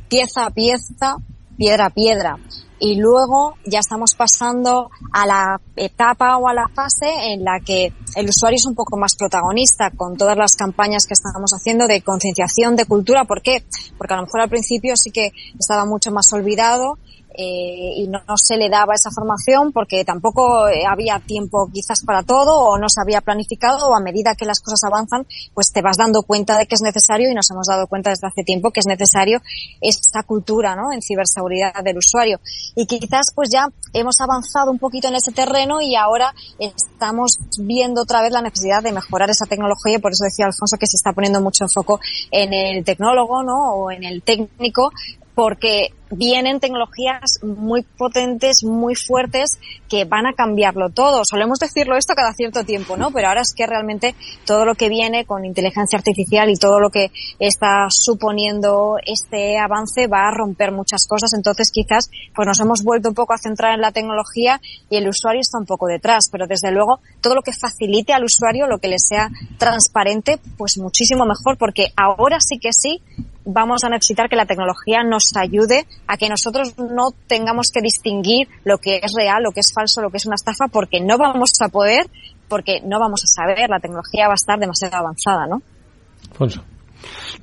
pieza 0.09 0.47
a 0.47 0.51
pieza, 0.51 1.17
piedra 1.57 1.87
a 1.87 1.91
piedra. 1.91 2.39
Y 2.81 2.97
luego 2.97 3.55
ya 3.65 3.81
estamos 3.81 4.15
pasando 4.15 4.91
a 5.13 5.27
la 5.27 5.61
etapa 5.77 6.37
o 6.37 6.49
a 6.49 6.55
la 6.55 6.69
fase 6.69 7.33
en 7.33 7.45
la 7.45 7.61
que 7.65 7.93
el 8.15 8.29
usuario 8.29 8.57
es 8.57 8.67
un 8.67 8.75
poco 8.75 8.97
más 8.97 9.17
protagonista 9.17 9.91
con 9.91 10.17
todas 10.17 10.37
las 10.37 10.55
campañas 10.55 11.07
que 11.07 11.15
estamos 11.15 11.53
haciendo 11.53 11.87
de 11.87 12.03
concienciación, 12.03 12.77
de 12.77 12.85
cultura. 12.85 13.25
¿Por 13.25 13.43
qué? 13.43 13.65
Porque 13.97 14.15
a 14.15 14.19
lo 14.19 14.25
mejor 14.25 14.43
al 14.43 14.49
principio 14.49 14.95
sí 14.97 15.11
que 15.11 15.33
estaba 15.59 15.85
mucho 15.87 16.11
más 16.13 16.33
olvidado 16.33 16.99
eh, 17.41 17.93
y 17.95 18.09
no, 18.09 18.21
se 18.35 18.57
le 18.57 18.69
daba 18.69 18.95
esa 18.95 19.11
formación 19.13 19.71
porque 19.71 20.05
tampoco 20.05 20.67
eh, 20.67 20.83
había 20.85 21.21
tiempo 21.21 21.71
quizás 21.73 22.03
para 22.05 22.25
todo 22.25 22.59
o 22.59 22.79
no 22.79 22.89
se 22.89 23.01
había 23.01 23.21
planificado 23.21 23.91
o 23.91 23.95
a 23.95 24.01
medida 24.01 24.35
que 24.35 24.45
las 24.45 24.59
cosas 24.59 24.81
avanzan 24.83 25.25
pues 25.55 25.71
te 25.73 25.81
vas 25.81 25.97
dando 25.97 26.25
cuenta 26.25 26.59
de 26.59 26.67
que 26.67 26.75
es 26.75 26.83
necesario 26.83 27.31
y 27.31 27.35
nos 27.35 27.49
hemos 27.53 27.69
dado 27.69 27.87
cuenta 27.87 28.11
desde 28.11 28.27
hace 28.27 28.43
tiempo 28.43 28.73
que 28.73 28.81
es 28.81 28.87
necesario 28.87 29.41
esa 29.81 30.25
cultura 30.25 30.75
¿no? 30.75 30.91
en 30.93 31.01
ciberseguridad 31.01 31.73
del 31.85 31.99
usuario 31.99 32.41
y 32.75 32.87
quizás 32.87 33.31
pues 33.33 33.51
ya 33.53 33.69
hemos 33.93 34.21
avanzado 34.21 34.73
un 34.73 34.81
poquito 34.81 35.07
en 35.07 35.15
ese 35.15 35.31
terreno 35.31 35.81
y 35.81 35.95
ahora 35.95 36.35
estamos 36.59 37.39
viendo 37.61 38.03
otra 38.03 38.21
vez 38.21 38.33
la 38.33 38.43
necesidad 38.43 38.83
de 38.83 38.91
mejorar 38.91 39.31
esa 39.31 39.47
tecnología 39.47 39.99
y 39.99 40.01
por 40.01 40.11
eso 40.11 40.25
decía 40.25 40.47
Alfonso 40.47 40.77
que 40.77 40.89
se 40.89 40.97
está 40.97 41.13
poniendo 41.13 41.41
mucho 41.41 41.67
foco 41.73 42.01
en 42.33 42.53
el 42.53 42.85
tecnólogo 42.85 43.45
¿no? 43.45 43.75
o 43.75 43.93
en 43.93 44.03
el 44.03 44.23
técnico 44.23 44.91
porque 45.37 45.93
vienen 46.11 46.61
tecnologías 46.61 47.43
muy 47.43 47.83
potentes, 47.83 48.65
muy 48.65 48.95
fuertes, 48.95 49.59
que 49.89 50.05
van 50.05 50.27
a 50.27 50.33
cambiarlo 50.33 50.91
todo. 50.91 51.23
Solemos 51.25 51.59
decirlo 51.59 51.97
esto 51.97 52.15
cada 52.15 52.33
cierto 52.33 52.65
tiempo, 52.65 52.97
¿no? 52.97 53.11
Pero 53.11 53.29
ahora 53.29 53.43
es 53.43 53.53
que 53.55 53.67
realmente 53.67 54.15
todo 54.45 54.65
lo 54.65 54.75
que 54.75 54.89
viene 54.89 55.25
con 55.25 55.45
inteligencia 55.45 55.99
artificial 55.99 56.51
y 56.51 56.57
todo 56.57 56.81
lo 56.81 56.91
que 56.91 57.11
está 57.39 57.87
suponiendo 57.91 58.97
este 59.05 59.59
avance 59.59 60.07
va 60.07 60.29
a 60.29 60.35
romper 60.35 60.73
muchas 60.73 61.07
cosas. 61.07 61.33
Entonces 61.35 61.71
quizás 61.73 62.11
pues 62.35 62.47
nos 62.47 62.61
hemos 62.61 62.83
vuelto 62.83 63.09
un 63.09 63.15
poco 63.15 63.33
a 63.33 63.39
centrar 63.39 63.75
en 63.75 63.81
la 63.81 63.93
tecnología 63.93 64.61
y 64.91 64.97
el 64.97 65.09
usuario 65.09 65.41
está 65.41 65.59
un 65.59 65.67
poco 65.67 65.87
detrás. 65.87 66.29
Pero 66.31 66.47
desde 66.47 66.71
luego 66.71 67.01
todo 67.21 67.35
lo 67.35 67.43
que 67.43 67.53
facilite 67.53 68.13
al 68.13 68.25
usuario, 68.25 68.67
lo 68.67 68.79
que 68.79 68.89
le 68.89 68.99
sea 68.99 69.31
transparente, 69.59 70.39
pues 70.57 70.79
muchísimo 70.79 71.25
mejor 71.25 71.57
porque 71.59 71.93
ahora 71.97 72.39
sí 72.41 72.59
que 72.59 72.73
sí 72.73 73.03
vamos 73.45 73.83
a 73.85 73.89
necesitar 73.89 74.29
que 74.29 74.37
la 74.37 74.47
tecnología 74.47 75.03
nos 75.03 75.25
ayude 75.37 75.87
a 76.09 76.17
que 76.17 76.29
nosotros 76.29 76.77
no 76.79 77.11
tengamos 77.27 77.71
que 77.73 77.81
distinguir 77.81 78.49
lo 78.65 78.79
que 78.79 78.97
es 79.03 79.13
real, 79.17 79.43
lo 79.43 79.53
que 79.53 79.61
es 79.61 79.73
falso, 79.73 80.03
lo 80.03 80.11
que 80.11 80.17
es 80.17 80.27
una 80.27 80.35
estafa, 80.35 80.67
porque 80.69 81.01
no 81.01 81.19
vamos 81.19 81.53
a 81.61 81.69
poder, 81.69 82.07
porque 82.49 82.81
no 82.85 82.99
vamos 82.99 83.23
a 83.25 83.27
saber, 83.27 83.69
la 83.69 83.79
tecnología 83.79 84.27
va 84.27 84.33
a 84.33 84.35
estar 84.35 84.59
demasiado 84.59 84.97
avanzada, 84.97 85.47
¿no? 85.47 85.63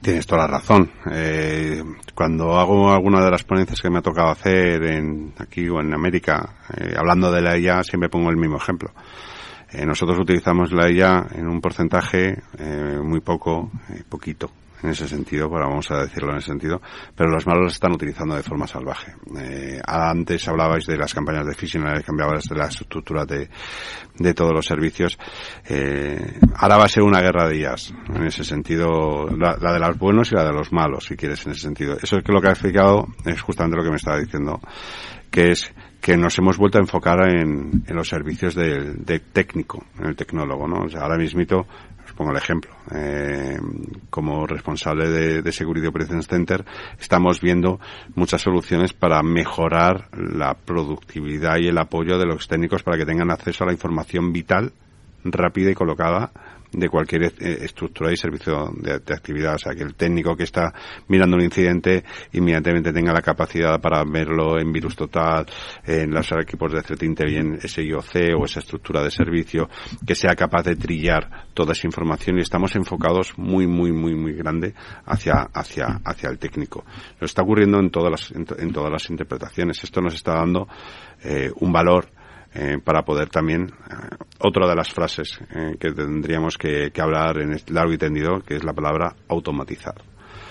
Tienes 0.01 0.27
toda 0.27 0.41
la 0.41 0.47
razón. 0.47 0.91
Eh, 1.11 1.81
cuando 2.13 2.59
hago 2.59 2.91
alguna 2.91 3.23
de 3.23 3.31
las 3.31 3.43
ponencias 3.43 3.81
que 3.81 3.89
me 3.89 3.99
ha 3.99 4.01
tocado 4.01 4.29
hacer 4.29 4.83
en, 4.83 5.33
aquí 5.37 5.69
o 5.69 5.79
en 5.79 5.93
América, 5.93 6.57
eh, 6.75 6.93
hablando 6.97 7.31
de 7.31 7.41
la 7.41 7.57
IA, 7.57 7.83
siempre 7.83 8.09
pongo 8.09 8.29
el 8.29 8.37
mismo 8.37 8.57
ejemplo. 8.57 8.91
Eh, 9.71 9.85
nosotros 9.85 10.19
utilizamos 10.19 10.71
la 10.71 10.89
IA 10.89 11.27
en 11.35 11.47
un 11.47 11.59
porcentaje 11.59 12.41
eh, 12.57 12.99
muy 13.03 13.19
poco, 13.19 13.71
eh, 13.89 14.03
poquito, 14.07 14.49
en 14.85 14.91
ese 14.91 15.07
sentido, 15.07 15.49
bueno, 15.49 15.67
vamos 15.67 15.89
a 15.91 16.03
decirlo 16.03 16.31
en 16.31 16.37
ese 16.37 16.47
sentido, 16.47 16.81
pero 17.15 17.29
los 17.29 17.45
malos 17.47 17.61
lo 17.61 17.67
están 17.67 17.91
utilizando 17.91 18.35
de 18.35 18.43
forma 18.43 18.67
salvaje. 18.67 19.13
Eh, 19.37 19.81
antes 19.85 20.47
hablabais 20.47 20.85
de 20.85 20.97
las 20.97 21.13
campañas 21.13 21.45
de 21.45 21.55
phishing, 21.55 21.83
cambiabais 22.05 22.45
de 22.45 22.55
las 22.55 22.79
estructuras 22.81 23.27
de, 23.27 23.49
de 24.17 24.33
todos 24.33 24.53
los 24.53 24.65
servicios. 24.65 25.17
Eh, 25.67 26.39
ahora 26.55 26.77
va 26.77 26.85
a 26.85 26.89
ser 26.89 27.03
una 27.03 27.21
guerra 27.21 27.47
de 27.47 27.59
IAS, 27.59 27.93
en 28.13 28.25
ese 28.25 28.43
sentido, 28.43 29.25
la, 29.35 29.57
la, 29.59 29.73
de 29.73 29.79
los 29.79 29.97
buenos 29.97 30.31
y 30.31 30.35
la 30.35 30.45
de 30.45 30.53
los 30.53 30.71
malos, 30.71 31.05
si 31.05 31.15
quieres, 31.15 31.45
en 31.45 31.53
ese 31.53 31.61
sentido. 31.61 31.97
Eso 32.01 32.17
es 32.17 32.23
que 32.23 32.31
lo 32.31 32.41
que 32.41 32.49
ha 32.49 32.51
explicado 32.51 33.07
es 33.25 33.41
justamente 33.41 33.77
lo 33.77 33.83
que 33.83 33.89
me 33.89 33.97
estaba 33.97 34.19
diciendo, 34.19 34.59
que 35.31 35.51
es 35.51 35.73
que 35.99 36.15
nos 36.15 36.37
hemos 36.37 36.57
vuelto 36.57 36.77
a 36.77 36.81
enfocar 36.81 37.27
en, 37.27 37.83
en 37.87 37.95
los 37.95 38.07
servicios 38.07 38.53
del 38.53 39.03
de 39.03 39.19
técnico, 39.19 39.83
en 39.97 40.05
el 40.05 40.15
tecnólogo, 40.15 40.67
¿no? 40.67 40.85
O 40.85 40.89
sea, 40.89 41.01
ahora 41.01 41.17
mismito 41.17 41.65
os 42.05 42.13
pongo 42.13 42.31
el 42.31 42.37
ejemplo. 42.37 42.71
Eh, 42.93 43.57
como 44.09 44.45
responsable 44.45 45.09
de, 45.09 45.41
de 45.41 45.51
Security 45.51 45.87
Operations 45.87 46.27
Center, 46.27 46.63
estamos 46.99 47.41
viendo 47.41 47.79
muchas 48.15 48.41
soluciones 48.41 48.93
para 48.93 49.21
mejorar 49.23 50.09
la 50.13 50.53
productividad 50.53 51.57
y 51.57 51.67
el 51.67 51.77
apoyo 51.77 52.17
de 52.17 52.25
los 52.25 52.47
técnicos 52.47 52.83
para 52.83 52.97
que 52.97 53.05
tengan 53.05 53.31
acceso 53.31 53.63
a 53.63 53.67
la 53.67 53.73
información 53.73 54.31
vital, 54.31 54.71
rápida 55.23 55.71
y 55.71 55.75
colocada 55.75 56.31
de 56.77 56.89
cualquier 56.89 57.23
eh, 57.23 57.31
estructura 57.61 58.11
y 58.11 58.17
servicio 58.17 58.71
de, 58.77 58.93
actividad. 59.13 59.55
O 59.55 59.57
sea, 59.57 59.73
que 59.73 59.83
el 59.83 59.95
técnico 59.95 60.35
que 60.35 60.43
está 60.43 60.73
mirando 61.07 61.37
un 61.37 61.43
incidente 61.43 62.03
inmediatamente 62.33 62.91
tenga 62.91 63.13
la 63.13 63.21
capacidad 63.21 63.79
para 63.79 64.03
verlo 64.03 64.59
en 64.59 64.71
virus 64.71 64.95
total, 64.95 65.45
en 65.85 66.11
los 66.11 66.31
equipos 66.33 66.71
de 66.73 66.81
threat 66.81 67.03
intel 67.03 67.59
ese 67.61 67.83
IOC 67.83 68.37
o 68.37 68.45
esa 68.45 68.59
estructura 68.59 69.01
de 69.01 69.11
servicio, 69.11 69.69
que 70.05 70.15
sea 70.15 70.35
capaz 70.35 70.63
de 70.63 70.75
trillar 70.75 71.47
toda 71.53 71.71
esa 71.71 71.87
información 71.87 72.37
y 72.37 72.41
estamos 72.41 72.75
enfocados 72.75 73.37
muy, 73.37 73.67
muy, 73.67 73.91
muy, 73.91 74.15
muy 74.15 74.33
grande 74.33 74.73
hacia, 75.05 75.47
hacia, 75.53 76.01
hacia 76.03 76.29
el 76.29 76.37
técnico. 76.37 76.85
Lo 77.19 77.25
está 77.25 77.41
ocurriendo 77.41 77.79
en 77.79 77.89
todas 77.89 78.11
las, 78.11 78.31
en, 78.31 78.45
en 78.57 78.71
todas 78.71 78.91
las 78.91 79.09
interpretaciones. 79.09 79.83
Esto 79.83 80.01
nos 80.01 80.13
está 80.13 80.33
dando 80.33 80.67
eh, 81.23 81.51
un 81.59 81.71
valor 81.71 82.07
eh, 82.55 82.79
para 82.83 83.03
poder 83.03 83.29
también 83.29 83.63
eh, 83.63 84.15
otra 84.39 84.67
de 84.67 84.75
las 84.75 84.91
frases 84.91 85.37
eh, 85.53 85.75
que 85.77 85.91
tendríamos 85.91 86.57
que, 86.57 86.89
que, 86.91 87.01
hablar 87.01 87.39
en 87.41 87.51
este 87.51 87.73
largo 87.73 87.91
y 87.91 87.97
tendido 87.97 88.39
que 88.39 88.55
es 88.55 88.63
la 88.63 88.71
palabra 88.71 89.13
automatizar 89.27 89.95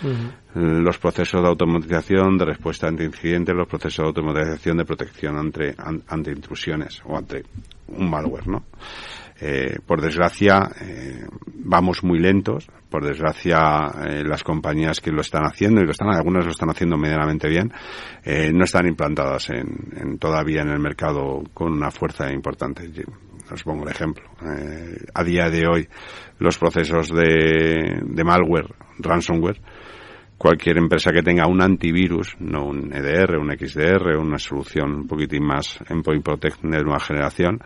uh 0.03 0.07
-huh. 0.07 0.83
los 0.83 0.99
procesos 0.99 1.41
de 1.41 1.49
automatización 1.49 2.37
de 2.37 2.45
respuesta 2.45 2.89
ante 2.89 3.05
incidentes 3.05 3.55
los 3.55 3.67
procesos 3.67 4.05
de 4.05 4.09
automatización 4.09 4.77
de 4.77 4.85
protección 4.85 5.39
ante, 5.39 5.75
an, 5.79 6.03
ante 6.09 6.31
intrusiones 6.31 7.01
o 7.07 7.17
ante 7.17 7.43
un 7.89 8.11
malware 8.11 8.49
no 8.49 8.65
eh, 9.41 9.79
por 9.85 10.01
desgracia 10.01 10.71
eh, 10.81 11.27
vamos 11.47 12.05
muy 12.05 12.19
lentos. 12.19 12.69
Por 12.89 13.05
desgracia 13.05 13.91
eh, 14.07 14.23
las 14.25 14.45
compañías 14.45 15.01
que 15.01 15.11
lo 15.11 15.21
están 15.21 15.45
haciendo 15.45 15.81
y 15.81 15.85
lo 15.85 15.91
están 15.91 16.11
algunas 16.11 16.45
lo 16.45 16.53
están 16.53 16.71
haciendo 16.71 16.97
medianamente 16.97 17.49
bien 17.49 17.73
eh, 18.23 18.53
no 18.53 18.63
están 18.63 18.87
implantadas 18.87 19.51
en, 19.51 19.67
en, 19.97 20.19
todavía 20.19 20.63
en 20.63 20.69
el 20.69 20.79
mercado 20.79 21.43
con 21.53 21.73
una 21.73 21.91
fuerza 21.91 22.33
importante. 22.33 22.89
Os 23.53 23.63
pongo 23.63 23.83
el 23.85 23.91
ejemplo. 23.91 24.25
A 25.13 25.23
día 25.23 25.51
de 25.51 25.67
hoy 25.67 25.89
los 26.39 26.57
procesos 26.57 27.09
de, 27.09 28.01
de 28.03 28.25
malware 28.25 28.75
ransomware 28.99 29.61
cualquier 30.39 30.79
empresa 30.79 31.13
que 31.13 31.23
tenga 31.23 31.47
un 31.47 31.63
antivirus, 31.63 32.37
no 32.39 32.67
un 32.67 32.93
EDR, 32.93 33.39
un 33.39 33.51
XDR, 33.57 34.17
una 34.19 34.39
solución 34.39 34.95
un 34.95 35.07
poquitín 35.07 35.45
más 35.45 35.79
Endpoint 35.89 36.25
Protect 36.25 36.63
de 36.63 36.83
nueva 36.83 37.01
generación, 37.01 37.61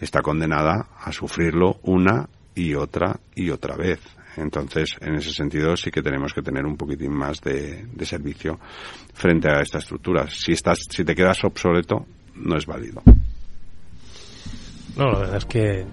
está 0.00 0.22
condenada 0.22 0.88
a 1.00 1.12
sufrirlo 1.12 1.78
una 1.82 2.28
y 2.54 2.74
otra 2.74 3.18
y 3.34 3.50
otra 3.50 3.76
vez. 3.76 4.00
Entonces, 4.36 4.96
en 5.00 5.14
ese 5.14 5.30
sentido, 5.30 5.76
sí 5.76 5.90
que 5.90 6.02
tenemos 6.02 6.32
que 6.34 6.42
tener 6.42 6.64
un 6.66 6.76
poquitín 6.76 7.12
más 7.12 7.40
de, 7.40 7.86
de 7.86 8.06
servicio 8.06 8.58
frente 9.12 9.48
a 9.48 9.60
esta 9.60 9.78
estructura. 9.78 10.26
Si, 10.28 10.52
estás, 10.52 10.80
si 10.90 11.04
te 11.04 11.14
quedas 11.14 11.44
obsoleto, 11.44 12.06
no 12.34 12.56
es 12.56 12.66
válido. 12.66 13.02
No, 14.96 15.10
la 15.10 15.18
verdad 15.18 15.36
es 15.38 15.44
que 15.46 15.84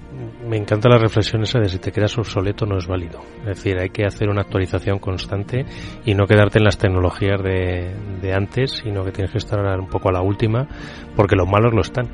me 0.48 0.58
encanta 0.58 0.88
la 0.88 1.00
reflexión 1.00 1.42
esa 1.42 1.60
de 1.60 1.70
si 1.70 1.80
te 1.80 1.92
quedas 1.92 2.16
obsoleto 2.20 2.68
no 2.68 2.78
es 2.78 2.86
válido. 2.86 3.22
Es 3.40 3.58
decir, 3.58 3.80
hay 3.80 3.90
que 3.90 4.06
hacer 4.06 4.30
una 4.30 4.42
actualización 4.42 5.00
constante 5.00 5.66
y 6.06 6.14
no 6.14 6.28
quedarte 6.28 6.60
en 6.60 6.66
las 6.66 6.78
tecnologías 6.78 7.42
de, 7.42 7.96
de 8.22 8.34
antes, 8.34 8.82
sino 8.84 9.04
que 9.04 9.12
tienes 9.12 9.32
que 9.32 9.40
estar 9.40 9.60
un 9.80 9.88
poco 9.88 10.10
a 10.10 10.12
la 10.12 10.22
última, 10.22 10.68
porque 11.16 11.36
los 11.36 11.48
malos 11.48 11.74
lo 11.74 11.82
están. 11.82 12.06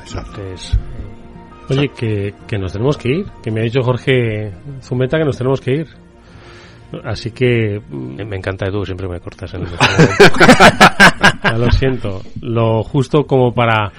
Exacto. 0.00 0.40
Entonces, 0.40 0.78
Oye, 1.70 1.90
que, 1.96 2.34
que 2.46 2.58
nos 2.58 2.72
tenemos 2.72 2.96
que 2.96 3.08
ir, 3.08 3.26
que 3.42 3.50
me 3.50 3.60
ha 3.60 3.64
dicho 3.64 3.82
Jorge 3.82 4.52
Zumeta 4.82 5.18
que 5.18 5.24
nos 5.24 5.36
tenemos 5.36 5.60
que 5.60 5.72
ir. 5.72 5.86
Así 7.04 7.30
que. 7.30 7.80
Me 7.90 8.36
encanta 8.36 8.70
tú, 8.70 8.84
siempre 8.84 9.08
me 9.08 9.20
cortas 9.20 9.54
en 9.54 9.62
el 9.62 9.68
Ya 11.44 11.56
lo 11.56 11.70
siento. 11.70 12.22
Lo 12.42 12.82
justo 12.82 13.24
como 13.24 13.52
para 13.52 13.92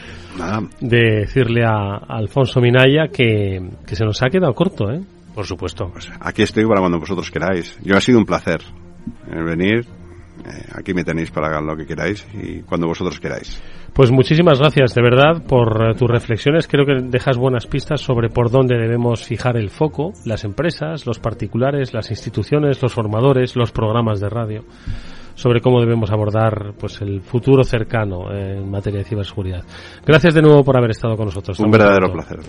decirle 0.80 1.64
a, 1.64 1.96
a 1.96 2.18
Alfonso 2.18 2.60
Minaya 2.60 3.08
que, 3.08 3.62
que, 3.86 3.96
se 3.96 4.06
nos 4.06 4.22
ha 4.22 4.30
quedado 4.30 4.54
corto, 4.54 4.92
¿eh? 4.92 5.02
Por 5.34 5.46
supuesto. 5.46 5.90
Pues 5.92 6.12
aquí 6.20 6.42
estoy 6.44 6.66
para 6.66 6.82
cuando 6.82 7.00
vosotros 7.00 7.32
queráis. 7.32 7.78
Yo 7.84 7.96
ha 7.96 8.02
sido 8.02 8.20
un 8.20 8.26
placer 8.26 8.62
venir. 9.28 9.86
Eh, 10.46 10.66
aquí 10.74 10.94
me 10.94 11.04
tenéis 11.04 11.32
para 11.32 11.62
lo 11.62 11.76
que 11.76 11.86
queráis 11.86 12.26
y 12.34 12.62
cuando 12.62 12.88
vosotros 12.88 13.20
queráis. 13.20 13.62
Pues 13.94 14.10
muchísimas 14.10 14.60
gracias 14.60 14.94
de 14.96 15.02
verdad 15.02 15.44
por 15.46 15.96
tus 15.96 16.10
reflexiones. 16.10 16.68
Creo 16.68 16.86
que 16.86 16.96
dejas 17.04 17.38
buenas 17.38 17.68
pistas 17.68 18.02
sobre 18.02 18.30
por 18.30 18.50
dónde 18.50 18.78
debemos 18.78 19.26
fijar 19.26 19.58
el 19.58 19.70
foco, 19.70 20.14
las 20.26 20.46
empresas, 20.46 21.06
los 21.06 21.20
particulares, 21.20 21.94
las 21.94 22.10
instituciones, 22.10 22.82
los 22.82 22.94
formadores, 22.94 23.56
los 23.56 23.72
programas 23.72 24.20
de 24.20 24.30
radio 24.30 24.64
sobre 25.36 25.62
cómo 25.62 25.80
debemos 25.80 26.12
abordar 26.12 26.74
pues 26.80 27.02
el 27.02 27.22
futuro 27.22 27.64
cercano 27.64 28.32
en 28.32 28.70
materia 28.70 29.00
de 29.00 29.06
ciberseguridad. 29.06 29.64
Gracias 30.06 30.34
de 30.34 30.42
nuevo 30.42 30.64
por 30.64 30.78
haber 30.78 30.92
estado 30.92 31.16
con 31.16 31.26
nosotros. 31.26 31.60
Un 31.60 31.72
verdadero 31.72 32.12
placer. 32.12 32.40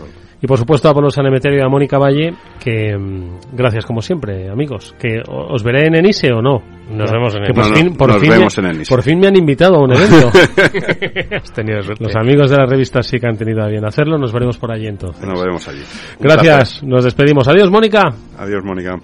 Y 0.40 0.46
por 0.46 0.58
supuesto 0.58 0.88
a 0.88 0.94
Pablo 0.94 1.10
Sanemeterio 1.10 1.58
y 1.58 1.62
a 1.62 1.68
Mónica 1.68 1.98
Valle, 1.98 2.34
que 2.58 2.96
mm, 2.96 3.54
gracias 3.56 3.86
como 3.86 4.00
siempre, 4.00 4.50
amigos. 4.50 4.94
Que 4.98 5.20
os 5.26 5.62
veré 5.62 5.86
en 5.86 5.96
Enise 5.96 6.32
o 6.32 6.42
no. 6.42 6.62
Nos 6.90 7.10
no, 7.10 7.18
vemos 7.18 7.34
en 7.36 7.44
que 7.44 7.54
por 7.54 7.68
no, 7.68 7.74
fin, 7.74 7.96
por 7.96 8.08
nos 8.08 8.20
fin 8.20 8.30
vemos 8.30 8.58
me, 8.58 8.64
en 8.64 8.74
Enise. 8.74 8.94
Por 8.94 9.02
fin 9.02 9.18
me 9.18 9.28
han 9.28 9.36
invitado 9.36 9.76
a 9.76 9.84
un 9.84 9.92
evento. 9.92 10.28
Has 11.36 11.52
tenido 11.52 11.82
suerte. 11.82 12.04
Los 12.04 12.16
amigos 12.16 12.50
de 12.50 12.56
la 12.56 12.66
revista 12.66 13.02
sí 13.02 13.18
que 13.18 13.26
han 13.26 13.36
tenido 13.36 13.62
a 13.62 13.68
bien 13.68 13.84
hacerlo. 13.84 14.18
Nos 14.18 14.32
veremos 14.32 14.58
por 14.58 14.72
allí 14.72 14.86
entonces. 14.86 15.24
Nos 15.24 15.40
veremos 15.40 15.66
allí. 15.68 15.82
Un 16.18 16.22
gracias. 16.22 16.56
Placer. 16.56 16.88
Nos 16.88 17.04
despedimos. 17.04 17.48
Adiós, 17.48 17.70
Mónica. 17.70 18.10
Adiós, 18.36 18.64
Mónica. 18.64 18.98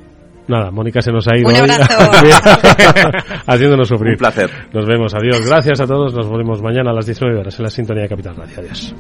Nada, 0.49 0.71
Mónica 0.71 1.03
se 1.03 1.13
nos 1.13 1.29
ha 1.29 1.37
ido. 1.37 1.49
Un 1.49 1.57
abrazo. 1.57 2.11
haciéndonos 3.47 3.87
sufrir. 3.87 4.13
Un 4.13 4.19
placer. 4.19 4.51
Nos 4.73 4.87
vemos. 4.87 5.15
Adiós. 5.15 5.47
Gracias 5.47 5.81
a 5.81 5.87
todos. 5.87 6.15
Nos 6.15 6.27
volvemos 6.27 6.63
mañana 6.63 6.91
a 6.91 6.95
las 6.95 7.07
19 7.07 7.39
horas 7.39 7.59
en 7.59 7.65
la 7.65 7.71
sintonía 7.71 8.05
de 8.05 8.09
Capital 8.09 8.37
Radio. 8.37 8.55
Adiós. 8.59 8.95